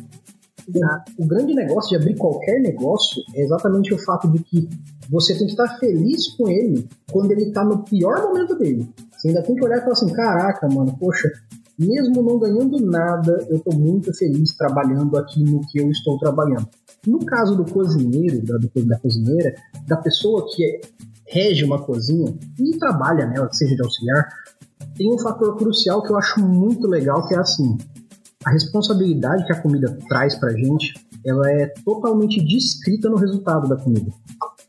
[1.17, 4.69] O grande negócio de abrir qualquer negócio é exatamente o fato de que
[5.09, 8.89] você tem que estar feliz com ele quando ele está no pior momento dele.
[9.11, 11.29] Você ainda tem que olhar e falar assim: caraca, mano, poxa,
[11.77, 16.67] mesmo não ganhando nada, eu estou muito feliz trabalhando aqui no que eu estou trabalhando.
[17.05, 19.55] No caso do cozinheiro, da, da cozinheira,
[19.87, 20.81] da pessoa que é,
[21.27, 24.27] rege uma cozinha e trabalha nela, seja de auxiliar,
[24.95, 27.77] tem um fator crucial que eu acho muito legal, que é assim,
[28.45, 30.93] a responsabilidade que a comida traz pra gente,
[31.25, 34.11] ela é totalmente descrita no resultado da comida.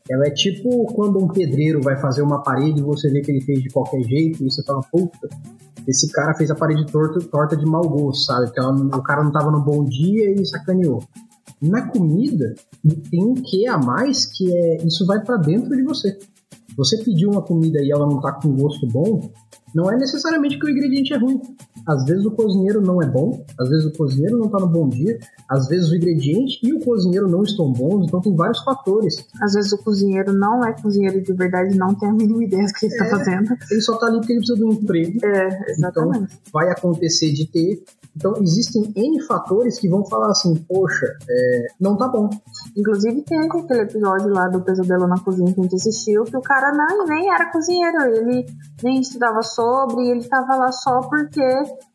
[0.09, 3.41] Ela é tipo quando um pedreiro vai fazer uma parede e você vê que ele
[3.41, 5.27] fez de qualquer jeito e você fala, puta,
[5.87, 8.51] esse cara fez a parede torta, torta de mau gosto, sabe?
[8.51, 11.03] Que o cara não tava no bom dia e sacaneou.
[11.61, 12.53] Na comida,
[13.09, 16.17] tem um que a mais que é isso vai para dentro de você.
[16.77, 19.31] Você pediu uma comida e ela não tá com gosto bom,
[19.75, 21.41] não é necessariamente que o ingrediente é ruim.
[21.85, 24.87] Às vezes o cozinheiro não é bom, às vezes o cozinheiro não está no bom
[24.87, 29.27] dia, às vezes o ingrediente e o cozinheiro não estão bons, então tem vários fatores.
[29.41, 32.73] Às vezes o cozinheiro não é cozinheiro de verdade, não tem a mínima ideia do
[32.73, 33.57] que ele está é, fazendo.
[33.69, 35.25] Ele só está ali porque ele precisa de um emprego.
[35.25, 36.33] É, exatamente.
[36.33, 37.83] Então vai acontecer de ter.
[38.15, 42.29] Então existem N fatores que vão falar assim, poxa, é, não tá bom.
[42.75, 46.41] Inclusive tem aquele episódio lá do Pesadelo na Cozinha que a gente assistiu, que o
[46.41, 48.45] cara não, nem era cozinheiro, ele
[48.83, 51.41] nem estudava sobre, ele estava lá só porque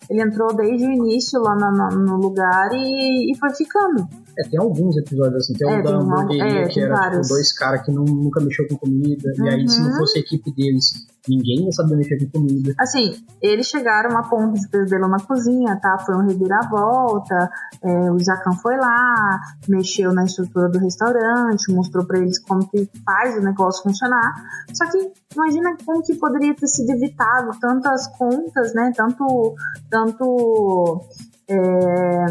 [0.09, 4.09] ele entrou desde o início lá no, no lugar e, e, foi ficando.
[4.39, 7.53] É, tem alguns episódios assim, tem é, um da hamburgueria é, que era tipo, dois
[7.53, 9.47] caras que não, nunca mexeu com comida, uhum.
[9.47, 9.99] e aí se não uhum.
[9.99, 10.93] fosse a equipe deles
[11.29, 12.73] Ninguém ia saber mexer com comida.
[12.79, 15.99] Assim, eles chegaram a ponto de pesadelo na cozinha, tá?
[15.99, 17.51] Foi um reviravolta.
[17.83, 19.39] É, o Jacan foi lá,
[19.69, 24.33] mexeu na estrutura do restaurante, mostrou para eles como que faz o negócio funcionar.
[24.73, 28.93] Só que imagina como que poderia ter sido evitado tantas contas, né?
[28.95, 29.55] Tanto,
[29.91, 31.05] tanto
[31.49, 32.27] é,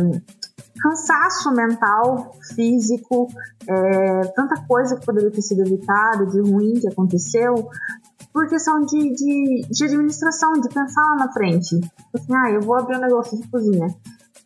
[0.81, 3.27] cansaço mental, físico,
[3.67, 7.69] é, tanta coisa que poderia ter sido evitada, de ruim que aconteceu,
[8.33, 11.79] por questão de, de, de administração, de pensar lá na frente.
[12.13, 13.87] Assim, ah, eu vou abrir um negócio de cozinha.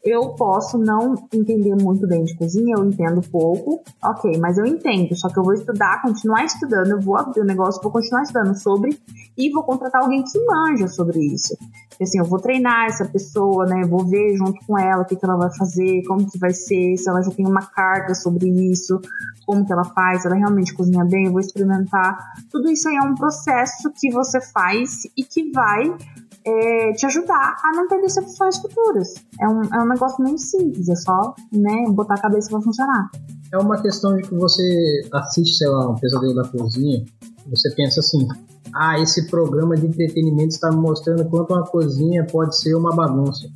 [0.04, 5.16] Eu posso não entender muito bem de cozinha, eu entendo pouco, ok, mas eu entendo,
[5.16, 8.54] só que eu vou estudar, continuar estudando, eu vou abrir o negócio, vou continuar estudando
[8.54, 9.00] sobre
[9.38, 11.58] e vou contratar alguém que manja sobre isso.
[12.02, 13.84] Assim, eu vou treinar essa pessoa, né?
[13.88, 16.98] Vou ver junto com ela o que, que ela vai fazer, como que vai ser,
[16.98, 19.00] se ela já tem uma carga sobre isso,
[19.46, 22.18] como que ela faz, se ela realmente cozinha bem, eu vou experimentar.
[22.52, 25.96] Tudo isso aí é um processo que você faz e que vai
[26.46, 29.14] é, te ajudar a não ter decepções futuras.
[29.40, 33.10] É um, é um negócio muito simples, é só né, botar a cabeça para funcionar.
[33.52, 37.06] É uma questão de que você assiste, sei lá, um pesadelo da cozinha,
[37.48, 38.28] você pensa assim,
[38.74, 43.48] ah, esse programa de entretenimento está me mostrando quanto uma cozinha pode ser uma bagunça.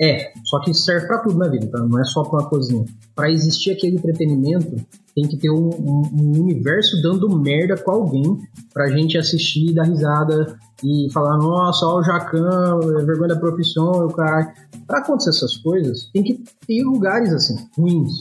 [0.00, 1.78] É, só que isso serve para tudo na vida, tá?
[1.78, 2.84] Não é só para uma cozinha.
[3.14, 4.76] Para existir aquele entretenimento,
[5.16, 8.38] tem que ter um, um, um, universo dando merda com alguém
[8.74, 13.92] pra gente assistir, dar risada e falar, nossa, ó o Jacan, é vergonha da profissão,
[13.92, 14.52] o caralho.
[14.86, 18.12] Pra acontecer essas coisas, tem que ter lugares assim, ruins.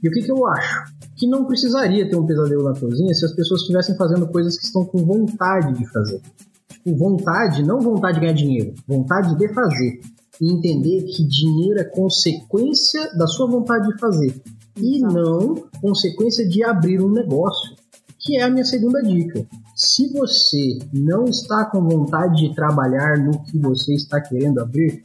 [0.00, 0.84] E o que, que eu acho?
[1.16, 4.64] Que não precisaria ter um pesadelo na cozinha se as pessoas estivessem fazendo coisas que
[4.64, 6.22] estão com vontade de fazer.
[6.68, 10.00] Tipo, vontade, não vontade de ganhar dinheiro, vontade de fazer.
[10.40, 14.40] E entender que dinheiro é consequência da sua vontade de fazer
[14.80, 17.76] e não consequência de abrir um negócio,
[18.18, 19.46] que é a minha segunda dica.
[19.74, 25.02] Se você não está com vontade de trabalhar no que você está querendo abrir,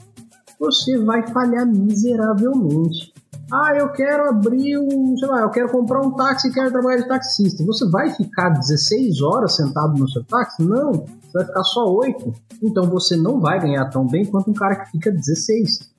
[0.60, 3.14] você vai falhar miseravelmente.
[3.52, 7.02] Ah, eu quero abrir um, sei lá, eu quero comprar um táxi e quero trabalhar
[7.02, 7.64] de taxista.
[7.66, 10.64] Você vai ficar 16 horas sentado no seu táxi?
[10.64, 12.34] Não, você vai ficar só 8.
[12.64, 15.92] Então você não vai ganhar tão bem quanto um cara que fica 16.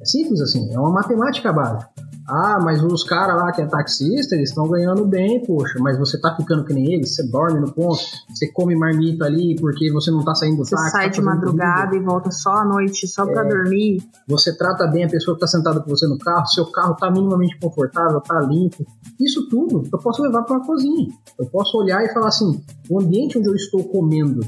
[0.00, 1.88] É simples assim, é uma matemática básica.
[2.28, 6.20] Ah, mas os caras lá que é taxista, eles estão ganhando bem, poxa, mas você
[6.20, 10.10] tá ficando que nem eles, você dorme no ponto, você come marmita ali porque você
[10.10, 10.90] não tá saindo do você táxi.
[10.90, 14.02] Você sai tá de madrugada e volta só à noite, só é, pra dormir.
[14.28, 17.10] Você trata bem a pessoa que tá sentada com você no carro, seu carro tá
[17.10, 18.86] minimamente confortável, tá limpo.
[19.18, 21.08] Isso tudo eu posso levar para uma cozinha.
[21.38, 24.40] Eu posso olhar e falar assim: o ambiente onde eu estou comendo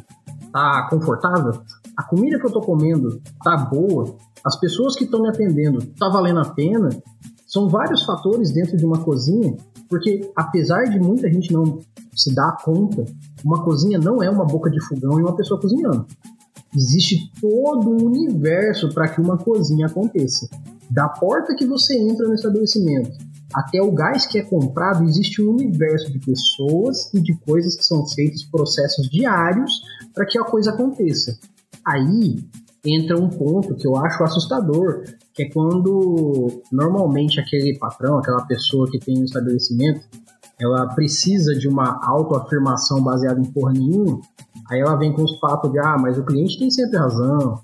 [0.52, 1.62] tá confortável?
[1.96, 4.16] A comida que eu tô comendo tá boa?
[4.44, 6.90] As pessoas que estão me atendendo tá valendo a pena?
[7.50, 9.56] São vários fatores dentro de uma cozinha,
[9.88, 11.80] porque apesar de muita gente não
[12.14, 13.04] se dar conta,
[13.44, 16.06] uma cozinha não é uma boca de fogão e uma pessoa cozinhando.
[16.76, 20.48] Existe todo um universo para que uma cozinha aconteça.
[20.88, 23.10] Da porta que você entra no estabelecimento
[23.52, 27.84] até o gás que é comprado, existe um universo de pessoas e de coisas que
[27.84, 29.72] são feitas, processos diários
[30.14, 31.36] para que a coisa aconteça.
[31.84, 32.36] Aí
[32.84, 35.04] entra um ponto que eu acho assustador,
[35.34, 40.00] que é quando normalmente aquele patrão, aquela pessoa que tem um estabelecimento,
[40.60, 44.20] ela precisa de uma autoafirmação baseada em porra nenhuma,
[44.70, 47.60] aí ela vem com os papos de, ah, mas o cliente tem sempre razão,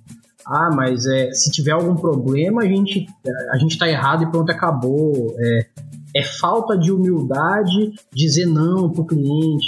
[0.46, 3.06] ah, mas é, se tiver algum problema, a gente,
[3.52, 5.34] a gente tá errado e pronto, acabou.
[5.38, 5.66] É,
[6.14, 9.66] é falta de humildade dizer não pro cliente.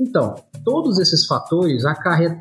[0.00, 0.34] Então,
[0.66, 1.84] todos esses fatores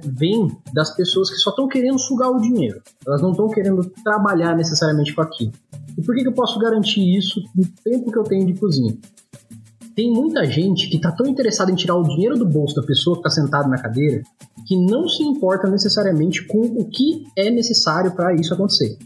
[0.03, 2.82] vêm das pessoas que só estão querendo sugar o dinheiro.
[3.05, 5.51] Elas não estão querendo trabalhar necessariamente com aquilo.
[5.95, 8.97] E por que, que eu posso garantir isso no tempo que eu tenho de cozinha?
[9.95, 13.15] Tem muita gente que está tão interessada em tirar o dinheiro do bolso da pessoa
[13.15, 14.23] que está sentada na cadeira
[14.65, 18.97] que não se importa necessariamente com o que é necessário para isso acontecer.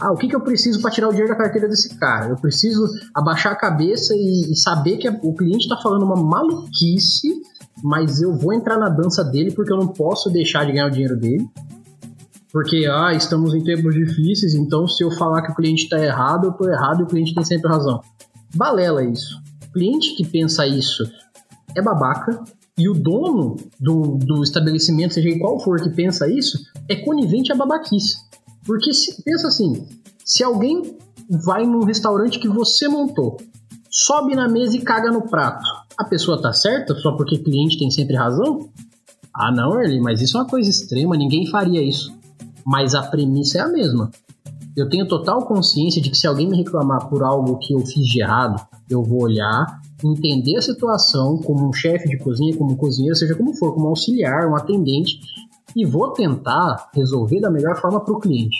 [0.00, 2.28] Ah, o que, que eu preciso para tirar o dinheiro da carteira desse cara?
[2.28, 7.42] Eu preciso abaixar a cabeça e, e saber que o cliente está falando uma maluquice,
[7.82, 10.90] mas eu vou entrar na dança dele porque eu não posso deixar de ganhar o
[10.90, 11.48] dinheiro dele.
[12.50, 16.46] Porque, ah, estamos em tempos difíceis, então se eu falar que o cliente está errado,
[16.46, 18.00] eu estou errado e o cliente tem sempre razão.
[18.54, 19.38] Balela isso
[19.78, 21.04] cliente que pensa isso
[21.74, 22.42] é babaca
[22.76, 26.58] e o dono do, do estabelecimento, seja qual for que pensa isso,
[26.88, 28.18] é conivente a babaquice.
[28.64, 29.86] Porque se, pensa assim,
[30.24, 30.96] se alguém
[31.28, 33.36] vai num restaurante que você montou,
[33.90, 35.64] sobe na mesa e caga no prato,
[35.98, 38.68] a pessoa tá certa só porque cliente tem sempre razão?
[39.34, 42.16] Ah, não, Erli, mas isso é uma coisa extrema, ninguém faria isso.
[42.64, 44.10] Mas a premissa é a mesma.
[44.76, 48.06] Eu tenho total consciência de que se alguém me reclamar por algo que eu fiz
[48.06, 52.76] de errado, eu vou olhar, entender a situação como um chefe de cozinha, como um
[52.76, 55.20] cozinheiro, seja como for, como um auxiliar, um atendente,
[55.74, 58.56] e vou tentar resolver da melhor forma para o cliente.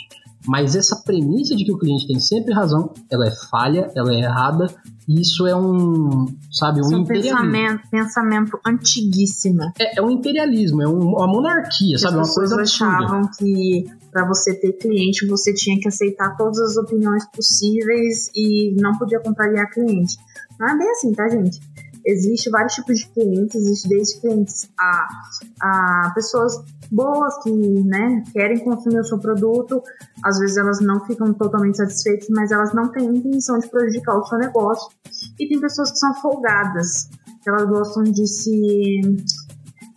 [0.47, 4.19] Mas essa premissa de que o cliente tem sempre razão, ela é falha, ela é
[4.19, 4.67] errada,
[5.07, 7.37] e isso é um, sabe, um é imperialismo.
[7.37, 9.71] Pensamento, pensamento antiguíssimo.
[9.79, 12.95] É, é um imperialismo, é um, uma monarquia, As sabe, uma coisa absurda.
[12.95, 18.75] achavam que para você ter cliente, você tinha que aceitar todas as opiniões possíveis e
[18.79, 20.17] não podia contrariar cliente.
[20.59, 21.59] Não é bem assim, tá, gente?
[22.05, 25.07] Existe vários tipos de clientes, existe desde clientes a,
[25.61, 26.53] a pessoas
[26.91, 29.81] boas que né, querem consumir o seu produto,
[30.23, 34.25] às vezes elas não ficam totalmente satisfeitas, mas elas não têm intenção de prejudicar o
[34.25, 34.89] seu negócio.
[35.39, 37.09] E tem pessoas que são folgadas,
[37.41, 39.01] que elas gostam de se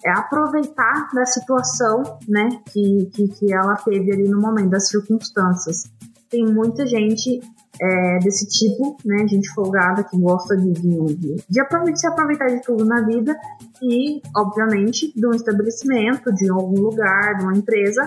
[0.04, 5.84] é aproveitar da situação, né, que, que, que ela teve ali no momento, das circunstâncias.
[6.28, 7.40] Tem muita gente
[7.80, 12.62] é, desse tipo, né, gente folgada que gosta de, de, de, aproveitar, se aproveitar de
[12.62, 13.34] tudo na vida
[13.82, 18.02] e, obviamente, de um estabelecimento, de algum lugar, de uma empresa,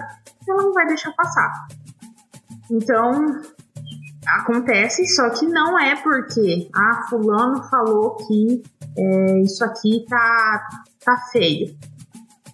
[0.48, 1.68] ela não vai deixar passar.
[2.70, 3.42] Então,
[4.28, 8.64] acontece, só que não é porque, ah, fulano falou que
[8.98, 10.68] é, isso aqui tá
[11.06, 11.76] tá feio.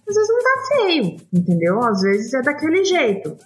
[0.08, 1.82] Às vezes não tá feio, entendeu?
[1.82, 3.36] Às vezes é daquele jeito.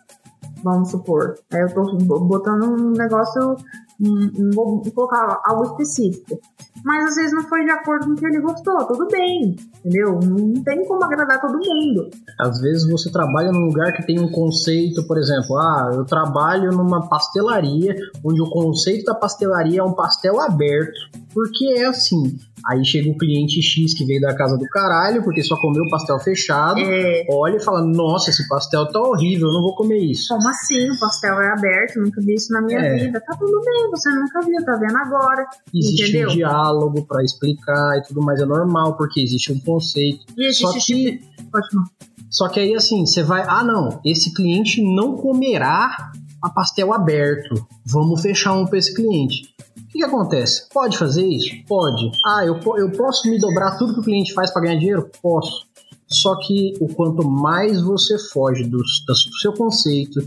[0.66, 1.36] Vamos supor.
[1.52, 1.84] Aí eu tô
[2.18, 3.56] botando um negócio
[3.98, 6.40] não vou colocar algo específico.
[6.84, 10.18] Mas às vezes não foi de acordo com o que ele gostou, tudo bem, entendeu?
[10.20, 12.10] Não tem como agradar todo mundo.
[12.38, 16.70] Às vezes você trabalha num lugar que tem um conceito, por exemplo, ah, eu trabalho
[16.70, 17.94] numa pastelaria
[18.24, 20.98] onde o conceito da pastelaria é um pastel aberto,
[21.32, 22.36] porque é assim.
[22.64, 25.90] Aí chega o cliente X que veio da casa do caralho, porque só comeu o
[25.90, 27.26] pastel fechado, é.
[27.30, 30.28] olha e fala: Nossa, esse pastel tá horrível, eu não vou comer isso.
[30.28, 30.90] Como assim?
[30.90, 32.96] O pastel é aberto, nunca vi isso na minha é.
[32.96, 33.20] vida.
[33.20, 35.46] Tá tudo bem, você nunca viu, tá vendo agora.
[35.72, 36.30] Existe entendeu?
[36.30, 40.24] um diálogo para explicar e tudo mais, é normal, porque existe um conceito.
[40.36, 41.20] E existe só que.
[41.50, 41.86] Pode falar.
[42.28, 46.10] Só que aí assim, você vai, ah não, esse cliente não comerá
[46.42, 47.66] a pastel aberto.
[47.84, 49.54] Vamos fechar um para esse cliente.
[49.96, 50.68] Que, que, acontece?
[50.72, 51.48] Pode fazer isso?
[51.66, 52.10] Pode.
[52.24, 55.10] Ah, eu, eu posso me dobrar tudo que o cliente faz para ganhar dinheiro?
[55.22, 55.66] Posso.
[56.06, 60.20] Só que o quanto mais você foge do, do seu conceito,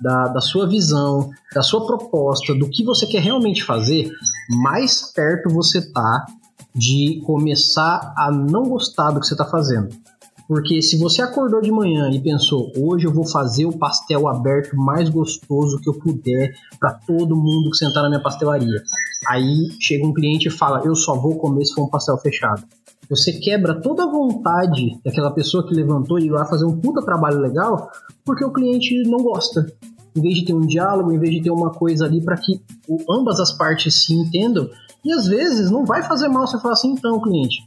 [0.00, 4.10] da, da sua visão, da sua proposta, do que você quer realmente fazer,
[4.48, 6.26] mais perto você tá
[6.74, 9.88] de começar a não gostar do que você está fazendo.
[10.52, 14.76] Porque se você acordou de manhã e pensou, hoje eu vou fazer o pastel aberto
[14.76, 18.82] mais gostoso que eu puder para todo mundo que sentar na minha pastelaria.
[19.26, 22.64] Aí chega um cliente e fala, eu só vou comer se for um pastel fechado.
[23.08, 27.00] Você quebra toda a vontade daquela pessoa que levantou e ir lá fazer um puta
[27.02, 27.90] trabalho legal
[28.22, 29.72] porque o cliente não gosta.
[30.14, 32.60] em vez de ter um diálogo, em vez de ter uma coisa ali para que
[33.08, 34.68] ambas as partes se entendam.
[35.02, 37.62] E às vezes não vai fazer mal você falar assim, então, cliente.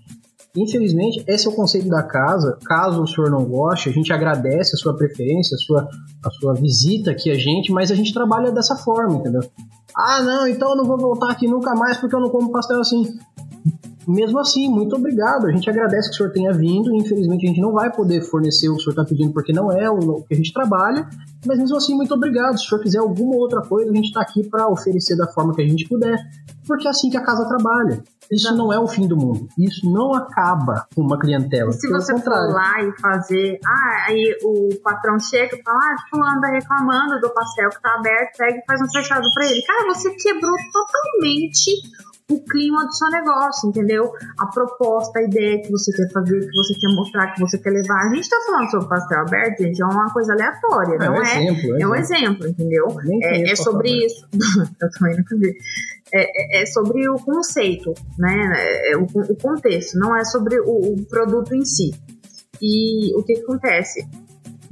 [0.56, 2.58] Infelizmente, esse é o conceito da casa.
[2.66, 5.90] Caso o senhor não goste, a gente agradece a sua preferência, a sua,
[6.24, 9.42] a sua visita aqui a gente, mas a gente trabalha dessa forma, entendeu?
[9.96, 12.80] Ah, não, então eu não vou voltar aqui nunca mais porque eu não como pastel
[12.80, 13.18] assim.
[14.08, 15.48] Mesmo assim, muito obrigado.
[15.48, 16.94] A gente agradece que o senhor tenha vindo.
[16.96, 19.72] Infelizmente, a gente não vai poder fornecer o que o senhor está pedindo porque não
[19.72, 21.08] é o que a gente trabalha.
[21.46, 22.58] Mas mesmo assim, muito obrigado.
[22.58, 25.54] Se o senhor quiser alguma outra coisa, a gente está aqui para oferecer da forma
[25.54, 26.18] que a gente puder.
[26.68, 28.04] Porque é assim que a casa trabalha.
[28.32, 29.48] Isso não, não é o fim do mundo.
[29.58, 31.72] Isso não acaba com uma clientela.
[31.72, 32.52] se você contrário.
[32.52, 33.60] for lá e fazer.
[33.66, 37.96] Ah, aí o patrão chega e fala: Ah, fulano tá reclamando do pastel que tá
[37.96, 39.62] aberto, pega e faz um fechado para ele.
[39.62, 41.72] Cara, você quebrou totalmente
[42.32, 44.12] o clima do seu negócio, entendeu?
[44.40, 47.70] A proposta, a ideia que você quer fazer, que você quer mostrar, que você quer
[47.70, 48.08] levar.
[48.08, 51.44] A gente tá falando sobre pastel aberto, gente, é uma coisa aleatória, é, não é?
[51.44, 52.88] Exemplo, é, é um exemplo, entendeu?
[53.22, 54.28] É, é sobre isso.
[54.82, 55.54] Eu também nunca vi.
[56.14, 58.54] É, é, é, sobre o conceito, né?
[58.92, 61.94] É o, o contexto, não é sobre o, o produto em si.
[62.62, 64.08] E o que, que acontece?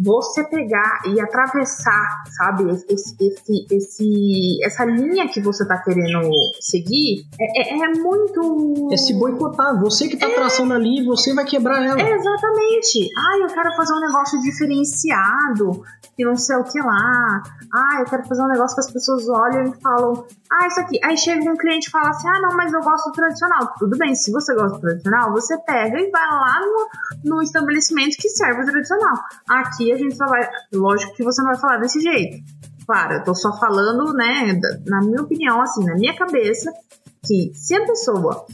[0.04, 6.30] Você pegar e atravessar, sabe, esse, esse, esse, essa linha que você tá querendo
[6.60, 8.90] seguir, é, é, é muito.
[8.92, 9.80] É se boicotar.
[9.80, 10.36] Você que tá é...
[10.36, 12.02] traçando ali, você vai quebrar ela.
[12.02, 13.10] Exatamente.
[13.18, 15.84] Ah, eu quero fazer um negócio diferenciado,
[16.16, 17.42] que não sei o que lá.
[17.74, 21.00] Ah, eu quero fazer um negócio que as pessoas olham e falam, ah, isso aqui.
[21.04, 23.74] Aí chega um cliente e fala assim, ah, não, mas eu gosto do tradicional.
[23.80, 28.18] Tudo bem, se você gosta do tradicional, você pega e vai lá no, no estabelecimento
[28.18, 29.16] que serve o tradicional.
[29.50, 30.48] Aqui a gente só vai.
[30.74, 32.44] Lógico que você não vai falar desse jeito.
[32.86, 36.72] Claro, eu tô só falando, né, na minha opinião, assim, na minha cabeça,
[37.26, 38.46] que se a pessoa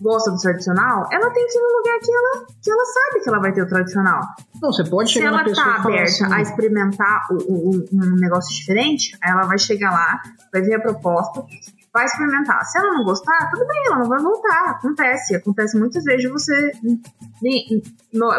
[0.00, 3.28] gosta do tradicional, ela tem que ir no lugar que ela, que ela sabe que
[3.28, 4.20] ela vai ter o tradicional.
[4.60, 9.16] Não, você pode chegar Se ela tá aberta assim, a experimentar um, um negócio diferente,
[9.22, 10.20] ela vai chegar lá,
[10.52, 11.44] vai ver a proposta,
[11.92, 12.64] vai experimentar.
[12.64, 14.70] Se ela não gostar, tudo bem, ela não vai voltar.
[14.70, 15.36] Acontece.
[15.36, 16.72] Acontece muitas vezes você.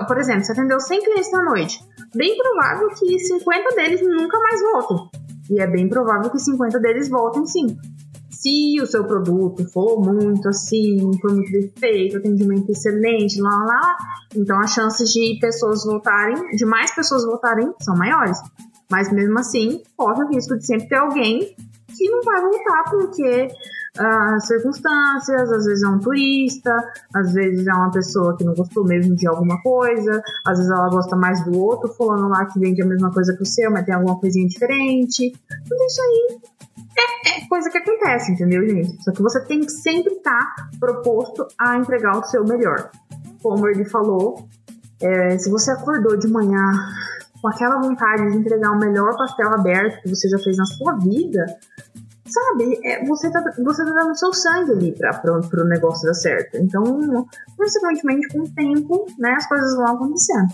[0.08, 1.80] Por exemplo, você atendeu 100 clientes na noite.
[2.16, 5.10] Bem provável que 50 deles nunca mais voltem.
[5.50, 7.78] E é bem provável que 50 deles voltem sim.
[8.30, 13.98] Se o seu produto for muito assim, for muito defeito, atendimento excelente, lá, lá,
[14.36, 18.38] então as chances de pessoas voltarem, de mais pessoas voltarem, são maiores.
[18.92, 21.56] Mas mesmo assim, corre o risco de sempre ter alguém
[21.98, 23.48] que não vai voltar porque
[24.00, 26.72] uh, circunstâncias, às vezes é um turista,
[27.14, 30.90] às vezes é uma pessoa que não gostou mesmo de alguma coisa, às vezes ela
[30.90, 33.86] gosta mais do outro fulano lá que vende a mesma coisa que o seu, mas
[33.86, 35.32] tem alguma coisinha diferente.
[35.68, 36.40] Tudo isso aí
[36.98, 39.04] é, é coisa que acontece, entendeu, gente?
[39.04, 42.90] Só que você tem que sempre estar tá proposto a entregar o seu melhor.
[43.42, 44.48] Como ele falou,
[45.02, 46.72] é, se você acordou de manhã
[47.42, 50.94] com aquela vontade de entregar o melhor pastel aberto que você já fez na sua
[50.94, 51.46] vida,
[52.34, 56.58] sabe, é, você, tá, você tá dando seu sangue ali para o negócio dar certo.
[56.58, 60.48] Então, consequentemente, com o tempo, né, as coisas vão acontecendo.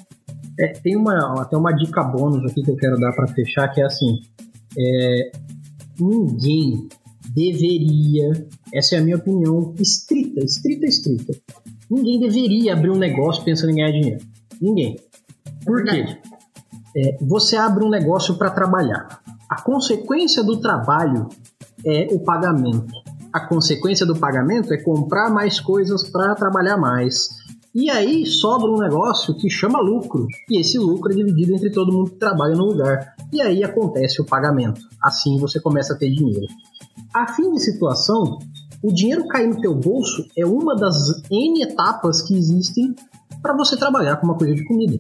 [0.60, 3.82] É, tem uma, até uma dica bônus aqui que eu quero dar para fechar, que
[3.82, 4.20] é assim,
[4.78, 5.32] é,
[6.00, 6.90] ninguém
[7.34, 11.34] deveria, essa é a minha opinião estrita, estrita, estrita,
[11.90, 14.26] ninguém deveria abrir um negócio pensando em ganhar dinheiro.
[14.62, 15.00] Ninguém.
[15.66, 16.18] Por é quê?
[16.98, 19.22] É, você abre um negócio para trabalhar.
[19.50, 21.30] A consequência do trabalho
[21.86, 22.94] é o pagamento.
[23.32, 27.30] A consequência do pagamento é comprar mais coisas para trabalhar mais.
[27.74, 30.26] E aí sobra um negócio que chama lucro.
[30.50, 33.14] E esse lucro é dividido entre todo mundo que trabalha no lugar.
[33.32, 34.82] E aí acontece o pagamento.
[35.02, 36.48] Assim você começa a ter dinheiro.
[37.14, 38.40] A fim de situação,
[38.84, 42.96] o dinheiro cair no teu bolso é uma das N etapas que existem
[43.42, 45.00] para você trabalhar com uma coisa de comida.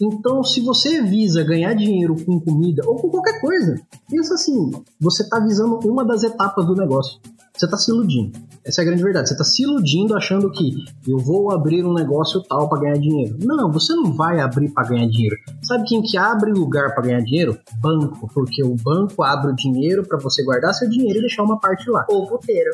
[0.00, 3.80] Então, se você visa ganhar dinheiro com comida ou com qualquer coisa,
[4.10, 7.20] pensa assim: você está visando uma das etapas do negócio.
[7.56, 8.36] Você está se iludindo.
[8.64, 9.28] Essa é a grande verdade.
[9.28, 10.74] Você está se iludindo achando que
[11.06, 13.38] eu vou abrir um negócio tal para ganhar dinheiro.
[13.40, 15.36] Não, você não vai abrir para ganhar dinheiro.
[15.62, 17.56] Sabe quem que abre lugar para ganhar dinheiro?
[17.78, 21.60] Banco, porque o banco abre o dinheiro para você guardar seu dinheiro e deixar uma
[21.60, 22.04] parte lá.
[22.08, 22.72] Ou puteiro.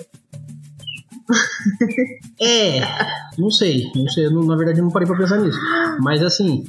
[2.41, 2.81] é,
[3.39, 5.59] não sei, não sei, na verdade eu não parei para pensar nisso.
[6.01, 6.65] Mas assim,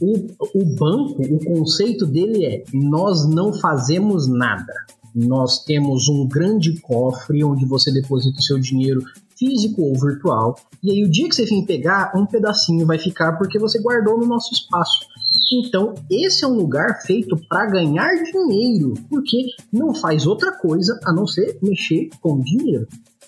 [0.00, 0.14] o,
[0.54, 4.72] o banco, o conceito dele é: nós não fazemos nada.
[5.14, 9.02] Nós temos um grande cofre onde você deposita o seu dinheiro
[9.38, 10.56] físico ou virtual.
[10.82, 14.18] E aí, o dia que você vir pegar, um pedacinho vai ficar porque você guardou
[14.18, 15.06] no nosso espaço.
[15.52, 21.12] Então, esse é um lugar feito para ganhar dinheiro, porque não faz outra coisa a
[21.12, 22.86] não ser mexer com dinheiro.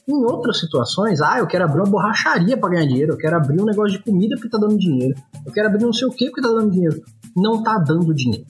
[0.08, 3.60] Em outras situações, ah, eu quero abrir uma borracharia para ganhar dinheiro, eu quero abrir
[3.60, 6.30] um negócio de comida porque tá dando dinheiro, eu quero abrir não sei o que
[6.30, 7.02] porque tá dando dinheiro.
[7.36, 8.46] Não tá dando dinheiro.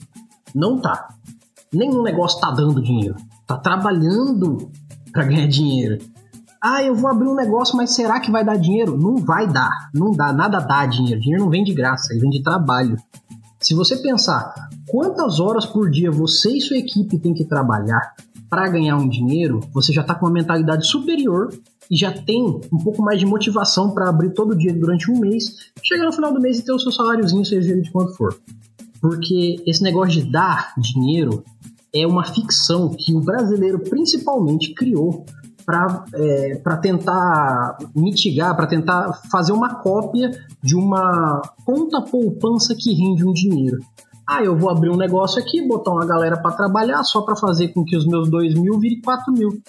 [0.55, 1.09] Não tá.
[1.73, 3.15] nenhum negócio tá dando dinheiro.
[3.45, 4.71] Tá trabalhando
[5.11, 5.97] para ganhar dinheiro.
[6.61, 8.97] Ah, eu vou abrir um negócio, mas será que vai dar dinheiro?
[8.97, 9.89] Não vai dar.
[9.93, 11.19] Não dá, nada dá dinheiro.
[11.19, 12.97] Dinheiro não vem de graça, ele vem de trabalho.
[13.59, 14.53] Se você pensar
[14.89, 18.13] quantas horas por dia você e sua equipe tem que trabalhar
[18.49, 21.49] para ganhar um dinheiro, você já está com uma mentalidade superior
[21.89, 25.71] e já tem um pouco mais de motivação para abrir todo dia durante um mês,
[25.83, 28.39] chegar no final do mês e ter o seu saláriozinho, seja de quanto for.
[29.01, 31.43] Porque esse negócio de dar dinheiro
[31.93, 35.25] é uma ficção que o brasileiro principalmente criou
[35.65, 40.31] para é, tentar mitigar, para tentar fazer uma cópia
[40.63, 43.77] de uma conta poupança que rende um dinheiro.
[44.31, 47.69] Ah, eu vou abrir um negócio aqui, botar uma galera para trabalhar só para fazer
[47.69, 49.59] com que os meus 2 mil virem 4 mil.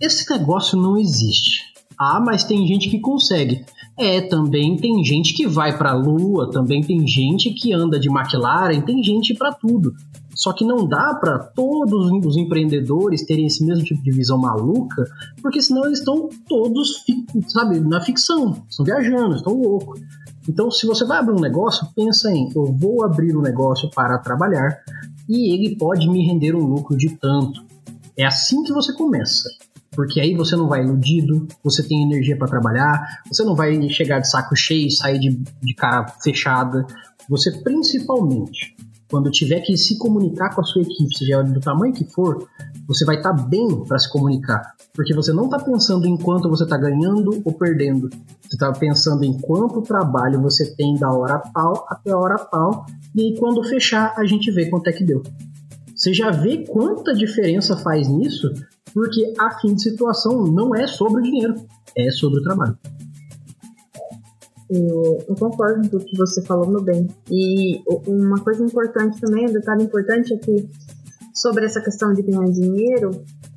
[0.00, 1.62] Esse negócio não existe.
[1.96, 3.64] Ah, mas tem gente que consegue.
[3.96, 8.08] É, também tem gente que vai para a Lua, também tem gente que anda de
[8.08, 9.94] McLaren, tem gente para tudo.
[10.34, 15.04] Só que não dá para todos os empreendedores terem esse mesmo tipo de visão maluca,
[15.40, 17.04] porque senão eles estão todos,
[17.46, 20.00] sabe, na ficção, estão viajando, estão loucos.
[20.48, 24.18] Então, se você vai abrir um negócio, pensa em eu vou abrir um negócio para
[24.18, 24.78] trabalhar
[25.28, 27.64] e ele pode me render um lucro de tanto.
[28.16, 29.48] É assim que você começa
[29.96, 34.20] porque aí você não vai iludido, você tem energia para trabalhar, você não vai chegar
[34.20, 36.86] de saco cheio e sair de, de cara fechada.
[37.30, 38.76] Você principalmente,
[39.10, 42.46] quando tiver que se comunicar com a sua equipe, seja do tamanho que for,
[42.86, 46.48] você vai estar tá bem para se comunicar, porque você não está pensando em quanto
[46.48, 48.08] você está ganhando ou perdendo.
[48.42, 52.86] Você está pensando em quanto trabalho você tem da hora tal até a hora tal,
[53.14, 55.22] e aí quando fechar a gente vê quanto é que deu.
[55.94, 58.52] Você já vê quanta diferença faz nisso
[58.96, 61.54] porque a fim de situação não é sobre o dinheiro,
[61.94, 62.78] é sobre o trabalho.
[64.70, 67.06] Eu, concordo com o que você falou, meu bem.
[67.30, 70.68] E uma coisa importante também, um detalhe importante é que
[71.46, 73.10] sobre essa questão de ganhar dinheiro,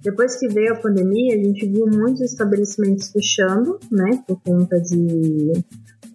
[0.04, 5.54] depois que veio a pandemia, a gente viu muitos estabelecimentos fechando, né, por conta de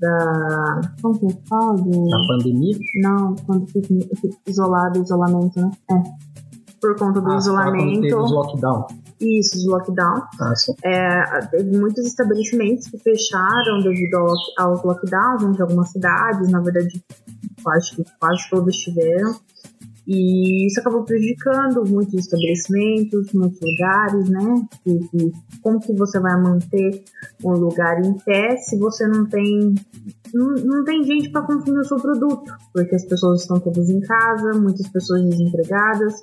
[0.00, 1.76] da como que fala?
[1.76, 2.76] Da pandemia?
[3.02, 3.88] Não, quando fica,
[4.20, 5.70] fica isolado, isolamento, né?
[5.90, 6.02] É.
[6.80, 8.00] Por conta do ah, isolamento.
[8.02, 8.86] Teve os lockdown.
[9.20, 10.22] Isso, os lockdown.
[10.40, 10.52] Ah,
[10.84, 17.02] é, teve muitos estabelecimentos que fecharam devido ao, aos lockdowns de algumas cidades, na verdade,
[17.68, 19.34] acho que quase todos tiveram.
[20.06, 24.66] E isso acabou prejudicando muitos estabelecimentos, muitos lugares, né?
[24.86, 25.32] E, e
[25.62, 27.02] como que você vai manter
[27.42, 29.74] um lugar em pé se você não tem
[30.34, 34.00] não, não tem gente para consumir o seu produto, porque as pessoas estão todas em
[34.00, 36.14] casa, muitas pessoas desempregadas,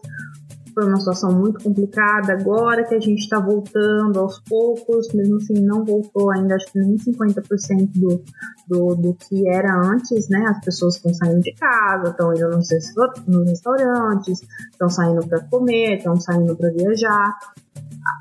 [0.74, 2.34] foi uma situação muito complicada.
[2.34, 6.80] Agora que a gente está voltando aos poucos, mesmo assim não voltou ainda, acho que
[6.80, 8.24] nem 50% do,
[8.68, 10.46] do, do que era antes, né?
[10.48, 12.68] As pessoas estão saindo de casa, estão indo nos,
[13.28, 14.42] nos restaurantes,
[14.72, 17.38] estão saindo para comer, estão saindo para viajar.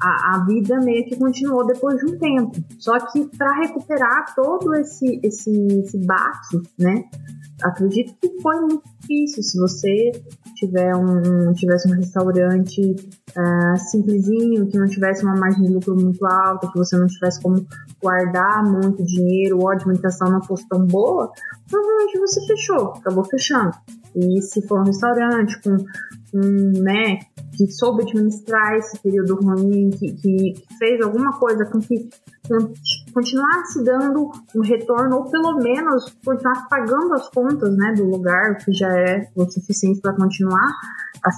[0.03, 2.53] A, a, vida meio que continuou depois de um tempo.
[2.79, 7.05] Só que para recuperar todo esse, esse, esse baque, né?
[7.63, 9.43] Acredito que foi muito difícil.
[9.43, 10.13] Se você
[10.55, 16.25] tiver um, tivesse um restaurante uh, simplesinho, que não tivesse uma margem de lucro muito
[16.27, 17.67] alta, que você não tivesse como
[18.03, 21.31] guardar muito dinheiro ou a administração não fosse tão boa,
[21.69, 23.73] provavelmente você fechou, acabou fechando.
[24.15, 25.77] E se for um restaurante com
[26.33, 27.19] né,
[27.57, 32.09] que soube administrar esse período ruim, que, que fez alguma coisa com que
[33.13, 38.73] continuasse dando um retorno, ou pelo menos continuasse pagando as contas né, do lugar, que
[38.73, 40.69] já é o suficiente para continuar,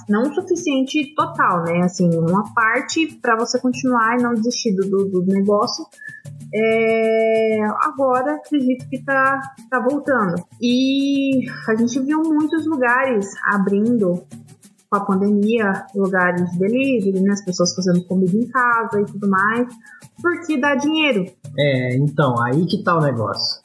[0.09, 1.81] não o suficiente total, né?
[1.83, 5.85] Assim, uma parte para você continuar e não desistir do, do negócio.
[6.55, 10.35] É, agora acredito que tá, tá voltando.
[10.61, 14.23] E a gente viu muitos lugares abrindo
[14.93, 17.33] com a pandemia, lugares de delivery, né?
[17.33, 19.67] As pessoas fazendo comida em casa e tudo mais,
[20.21, 21.25] porque dá dinheiro.
[21.57, 23.59] É, então, aí que tá o negócio.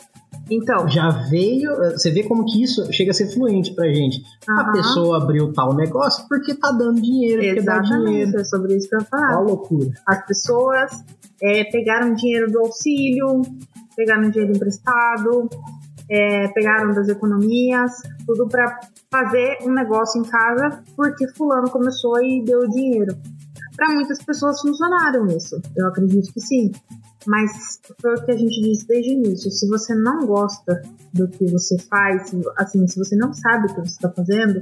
[0.51, 0.89] Então.
[0.89, 1.77] Já veio.
[1.93, 4.23] Você vê como que isso chega a ser fluente pra gente.
[4.49, 4.61] Uhum.
[4.61, 7.43] A pessoa abriu tal negócio porque tá dando dinheiro.
[7.43, 8.41] Exatamente, dá dinheiro.
[8.41, 9.27] é sobre isso que eu falo.
[9.27, 9.91] Qual loucura.
[10.07, 11.05] As pessoas
[11.43, 13.43] é, pegaram dinheiro do auxílio,
[13.95, 15.51] pegaram dinheiro emprestado,
[16.11, 17.93] é, pegaram das economias,
[18.27, 18.81] tudo para
[19.11, 23.17] fazer um negócio em casa porque fulano começou e deu dinheiro.
[23.77, 26.73] Para muitas pessoas funcionaram isso, eu acredito que sim.
[27.27, 29.51] Mas foi o que a gente disse desde o início.
[29.51, 30.81] Se você não gosta
[31.13, 34.61] do que você faz, assim, se você não sabe o que você está fazendo,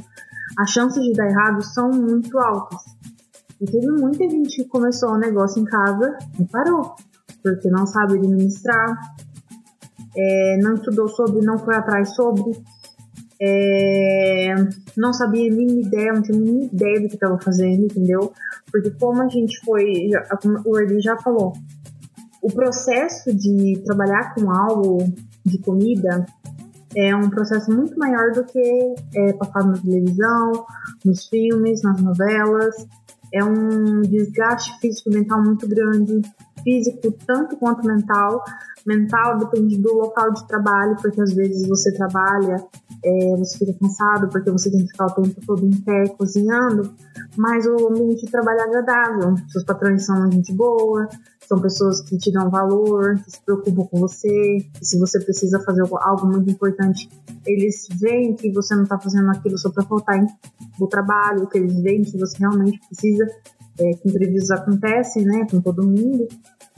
[0.58, 2.80] as chances de dar errado são muito altas.
[3.60, 6.94] E teve muita gente que começou um negócio em casa e parou,
[7.42, 8.98] porque não sabe administrar,
[10.16, 12.52] é, não estudou sobre, não foi atrás sobre,
[13.40, 14.54] é,
[14.96, 18.32] não sabia nem ideia, não tinha nem ideia do que estava fazendo, entendeu?
[18.70, 20.26] Porque como a gente foi, já,
[20.64, 21.52] o Erli já falou,
[22.42, 24.98] o processo de trabalhar com algo
[25.44, 26.24] de comida
[26.96, 30.52] é um processo muito maior do que é passado na televisão,
[31.04, 32.74] nos filmes, nas novelas.
[33.34, 36.22] É um desgaste físico e mental muito grande,
[36.62, 38.42] físico tanto quanto mental.
[38.86, 42.64] Mental depende do local de trabalho, porque às vezes você trabalha,
[43.04, 46.94] é, você fica cansado porque você tem que ficar o tempo todo em pé cozinhando,
[47.36, 49.34] mas o ambiente de trabalho é agradável.
[49.48, 51.08] Seus patrões são gente boa,
[51.48, 55.60] são pessoas que te dão valor, que se preocupam com você, que se você precisa
[55.60, 57.08] fazer algo muito importante,
[57.44, 60.24] eles veem que você não está fazendo aquilo só para faltar
[60.78, 63.26] no trabalho, que eles veem que você realmente precisa,
[63.78, 66.26] é, que imprevistos acontecem, né, com todo mundo,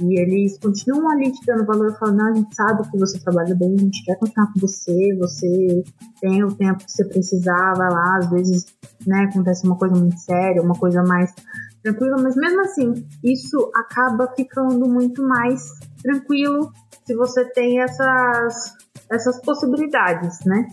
[0.01, 3.55] e eles continuam ali te dando valor, falando, não, a gente sabe que você trabalha
[3.55, 5.83] bem, a gente quer continuar com você, você
[6.21, 8.67] tem o tempo que você precisar, vai lá, às vezes,
[9.07, 11.35] né, acontece uma coisa muito séria, uma coisa mais
[11.83, 15.63] tranquilo, mas mesmo assim, isso acaba ficando muito mais
[16.03, 16.71] tranquilo
[17.05, 18.75] se você tem essas,
[19.11, 20.69] essas possibilidades, né?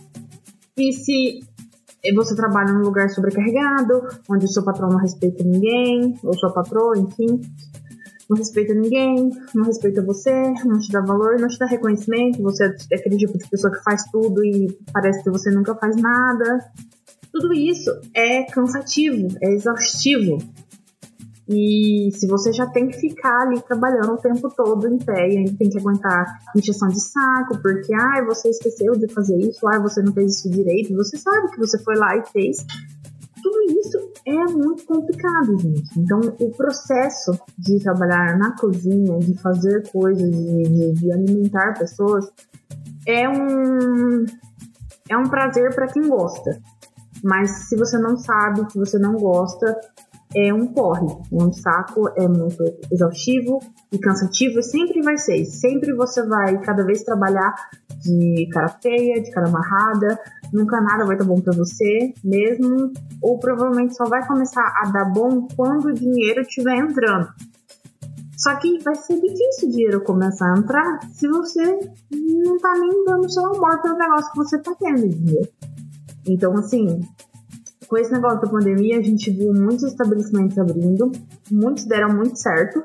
[0.76, 1.40] E se
[2.14, 6.98] você trabalha num lugar sobrecarregado, onde o seu patrão não respeita ninguém, ou sua patroa,
[6.98, 7.40] enfim,
[8.28, 10.32] não respeita ninguém, não respeita você,
[10.64, 13.82] não te dá valor, não te dá reconhecimento, você é aquele tipo de pessoa que
[13.82, 16.70] faz tudo e parece que você nunca faz nada.
[17.32, 20.38] Tudo isso é cansativo, é exaustivo.
[21.48, 25.38] E se você já tem que ficar ali trabalhando o tempo todo em pé e
[25.38, 26.24] ainda tem que aguentar
[26.56, 30.50] injeção de saco, porque ah, você esqueceu de fazer isso, ah, você não fez isso
[30.50, 32.56] direito, você sabe que você foi lá e fez.
[34.26, 36.00] É muito complicado, gente.
[36.00, 42.28] Então, o processo de trabalhar na cozinha, de fazer coisas, de, de alimentar pessoas,
[43.06, 44.24] é um,
[45.08, 46.60] é um prazer para quem gosta.
[47.22, 49.78] Mas se você não sabe, se você não gosta,
[50.34, 53.60] é um porre, é um saco, é muito exaustivo
[53.92, 55.44] e cansativo, e sempre vai ser.
[55.44, 57.54] Sempre você vai cada vez trabalhar
[57.98, 60.18] de cara feia, de cara amarrada,
[60.52, 62.92] nunca nada vai estar bom para você mesmo,
[63.22, 67.28] ou provavelmente só vai começar a dar bom quando o dinheiro estiver entrando.
[68.36, 71.80] Só que vai ser difícil o dinheiro começar a entrar se você
[72.12, 75.48] não tá nem dando seu amor pelo negócio que você tá tendo dinheiro.
[76.28, 77.00] Então, assim,
[77.88, 81.10] com esse negócio da pandemia, a gente viu muitos estabelecimentos abrindo,
[81.50, 82.82] muitos deram muito certo,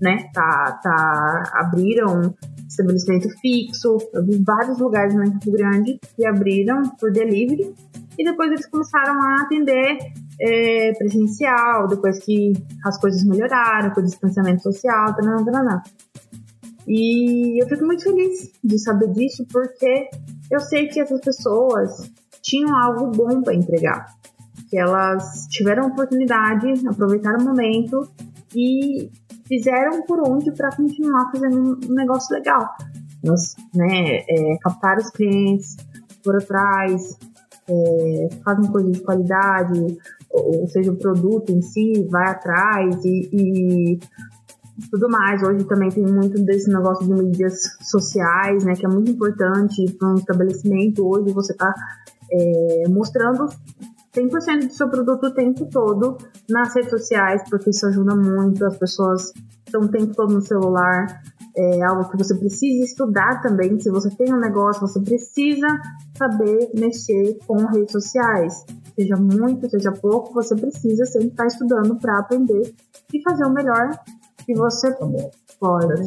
[0.00, 0.30] né?
[0.32, 2.34] Tá, tá, abriram
[2.74, 7.74] estabelecimento fixo, eu vi vários lugares no Rio Grande que abriram por delivery
[8.18, 9.98] e depois eles começaram a atender
[10.40, 12.52] é, presencial, depois que
[12.84, 15.82] as coisas melhoraram, com o distanciamento social, taranã, taranã.
[16.86, 20.08] E eu fico muito feliz de saber disso porque
[20.50, 22.12] eu sei que essas pessoas
[22.42, 24.06] tinham algo bom para entregar
[24.74, 28.08] que elas tiveram oportunidade, aproveitaram o momento
[28.52, 29.08] e
[29.54, 32.74] fizeram por onde para continuar fazendo um negócio legal.
[33.22, 35.76] Nós, né, é, captar os clientes,
[36.22, 37.16] por atrás,
[37.68, 39.98] é, fazem coisa de qualidade,
[40.30, 43.98] ou, ou, seja, o produto em si vai atrás e, e
[44.90, 45.42] tudo mais.
[45.42, 50.10] Hoje também tem muito desse negócio de mídias sociais, né, que é muito importante para
[50.10, 51.06] um estabelecimento.
[51.06, 51.72] Hoje você está
[52.30, 53.48] é, mostrando
[54.14, 56.16] 100% do seu produto o tempo todo
[56.48, 59.32] nas redes sociais, porque isso ajuda muito, as pessoas
[59.66, 61.22] estão o tempo todo no celular,
[61.56, 63.78] é algo que você precisa estudar também.
[63.78, 65.66] Se você tem um negócio, você precisa
[66.16, 68.64] saber mexer com redes sociais.
[68.96, 72.74] Seja muito, seja pouco, você precisa sempre estar estudando para aprender
[73.12, 73.90] e fazer o melhor
[74.44, 75.06] que você tá
[75.60, 76.02] pode.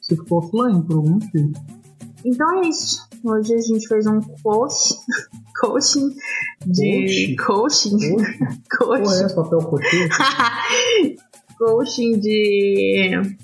[0.00, 1.52] Você ficou offline por algum motivo.
[2.24, 3.08] Então é isso.
[3.24, 4.94] Hoje a gente fez um coach,
[5.58, 6.14] coaching
[6.66, 7.98] de coaching.
[7.98, 8.16] Coaching.
[8.78, 9.24] coaching.
[9.24, 10.08] é papel coaching?
[11.58, 13.36] coaching de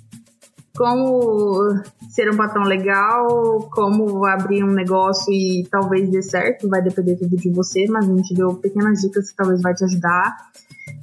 [0.76, 1.60] como
[2.08, 7.36] ser um patrão legal, como abrir um negócio e talvez dê certo, vai depender tudo
[7.36, 10.36] de você, mas a gente deu pequenas dicas que talvez vai te ajudar.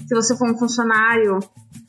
[0.08, 1.40] Se você for um funcionário,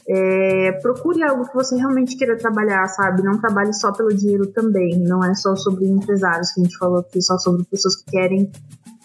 [0.08, 3.22] é, procure algo que você realmente queira trabalhar, sabe?
[3.22, 4.98] Não trabalhe só pelo dinheiro também.
[5.00, 8.50] Não é só sobre empresários que a gente falou aqui, só sobre pessoas que querem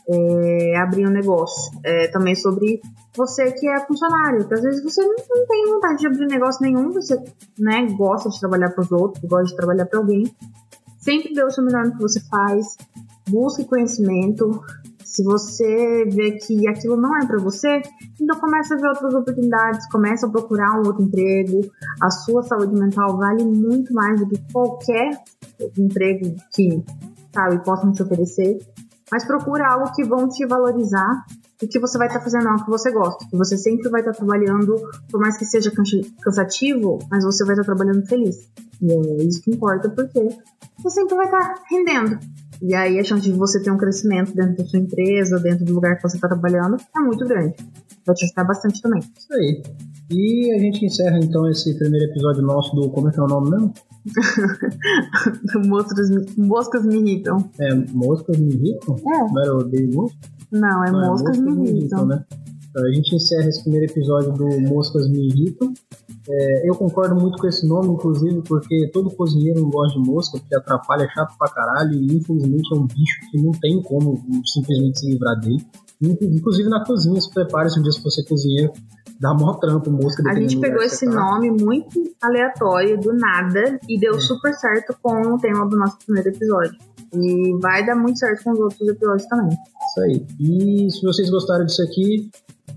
[0.09, 1.71] é, abrir um negócio.
[1.83, 2.81] É, também sobre
[3.15, 6.61] você que é funcionário, que às vezes você não, não tem vontade de abrir negócio
[6.61, 7.21] nenhum, você
[7.59, 10.23] né, gosta de trabalhar para os outros, gosta de trabalhar para alguém.
[10.99, 12.77] Sempre dê o seu melhor no que você faz,
[13.29, 14.61] busque conhecimento.
[15.03, 17.81] Se você vê que aquilo não é para você,
[18.19, 21.61] então comece a ver outras oportunidades, comece a procurar um outro emprego.
[22.01, 25.21] A sua saúde mental vale muito mais do que qualquer
[25.77, 26.83] emprego que,
[27.31, 28.57] sabe, possam te oferecer.
[29.13, 31.23] Mas procura algo que vão te valorizar
[31.61, 33.23] e que você vai estar tá fazendo algo que você gosta.
[33.29, 34.73] Que você sempre vai estar tá trabalhando,
[35.11, 35.71] por mais que seja
[36.23, 38.49] cansativo, mas você vai estar tá trabalhando feliz.
[38.81, 40.29] E é isso que importa, porque
[40.79, 42.17] você sempre vai estar tá rendendo.
[42.65, 45.73] E aí a chance de você ter um crescimento dentro da sua empresa, dentro do
[45.73, 47.53] lugar que você está trabalhando, é muito grande.
[48.05, 49.01] Vai te ajudar bastante também.
[49.01, 49.61] Isso aí.
[50.09, 52.89] E a gente encerra então esse primeiro episódio nosso do.
[52.89, 53.73] Como é que é o nome mesmo?
[55.67, 57.49] moscas, moscas me irritam.
[57.59, 58.95] É, moscas me irritam?
[58.95, 59.33] É.
[59.33, 60.29] Não era odeio moscas?
[60.51, 62.05] Não, é Não, moscas, é moscas me irritam.
[62.05, 62.23] né?
[62.75, 65.71] A gente encerra esse primeiro episódio do Moscas Me Irritam.
[66.29, 70.39] É, eu concordo muito com esse nome, inclusive, porque todo cozinheiro não gosta de mosca,
[70.39, 74.23] porque atrapalha, é chato pra caralho, e infelizmente é um bicho que não tem como
[74.45, 75.65] simplesmente se livrar dele.
[76.01, 78.73] Inclusive na cozinha, se prepare se um dia se você cozinheiro,
[79.19, 80.23] dá mó trampo mosca.
[80.29, 81.11] A gente pegou esse tá.
[81.11, 84.19] nome muito aleatório, do nada, e deu é.
[84.19, 86.77] super certo com o tema do nosso primeiro episódio.
[87.13, 89.55] E vai dar muito certo com os outros episódios também.
[89.55, 90.25] Isso aí.
[90.39, 92.29] E se vocês gostaram disso aqui,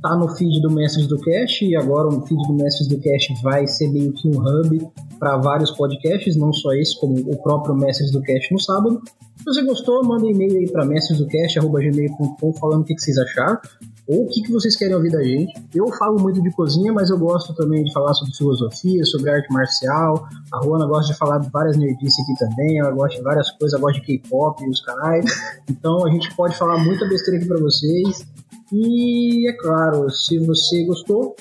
[0.02, 3.28] tá no feed do Mestres do Cash e agora o feed do Mestres do Cash
[3.42, 4.88] vai ser meio que um hub
[5.18, 9.00] para vários podcasts, não só esse, como o próprio Mestres do Cash no sábado.
[9.36, 13.60] Se você gostou, manda um e-mail aí para mestresdocast.gmail.com falando o que, que vocês acharam
[14.08, 15.52] ou o que, que vocês querem ouvir da gente.
[15.74, 19.52] Eu falo muito de cozinha, mas eu gosto também de falar sobre filosofia, sobre arte
[19.52, 20.28] marcial.
[20.52, 23.72] A Ruana gosta de falar de várias nerdices aqui também, ela gosta de várias coisas,
[23.72, 25.24] ela gosta de K-pop e os canais.
[25.68, 28.24] Então a gente pode falar muita besteira aqui para vocês.
[28.72, 31.36] E é claro, se você gostou,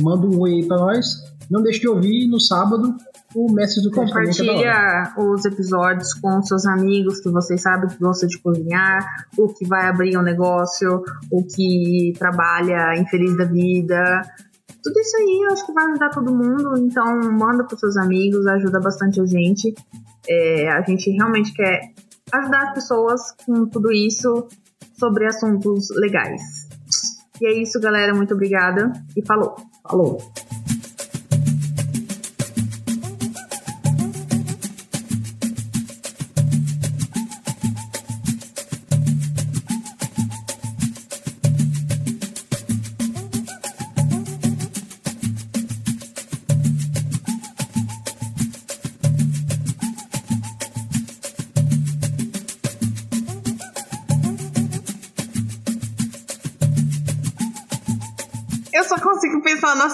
[0.00, 1.06] manda um oi para nós.
[1.50, 2.94] Não deixe de ouvir no sábado
[3.34, 8.28] o Mestre do Cast Compartilha os episódios com seus amigos que vocês sabem que gostam
[8.28, 9.04] de cozinhar,
[9.36, 14.22] o que vai abrir um negócio, o que trabalha infeliz da vida.
[14.82, 18.46] Tudo isso aí eu acho que vai ajudar todo mundo, então manda para seus amigos,
[18.46, 19.74] ajuda bastante a gente.
[20.28, 21.80] É, a gente realmente quer
[22.32, 24.48] ajudar as pessoas com tudo isso
[24.98, 26.69] sobre assuntos legais.
[27.40, 28.14] E é isso, galera.
[28.14, 29.56] Muito obrigada e falou.
[29.82, 30.18] Falou.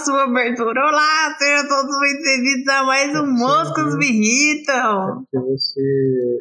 [0.07, 0.87] Sua abertura.
[0.87, 5.03] Olá, sejam todos bem-vindos a mais um Moscas Me Irritam.
[5.03, 6.39] É porque você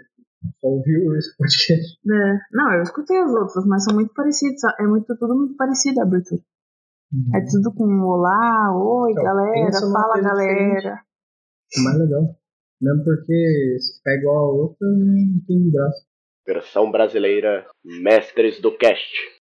[0.61, 1.97] só ouviu esse podcast.
[2.05, 2.39] É.
[2.51, 4.61] Não, eu escutei os outros, mas são muito parecidos.
[4.79, 6.41] É muito, tudo muito parecido a abertura.
[7.11, 7.31] Hum.
[7.33, 11.01] É tudo com olá, oi, então, galera, fala galera.
[11.75, 12.21] É mais legal.
[12.79, 16.05] Mesmo porque se ficar igual a outra, não tem graça.
[16.45, 19.33] Versão brasileira Mestres do Cast.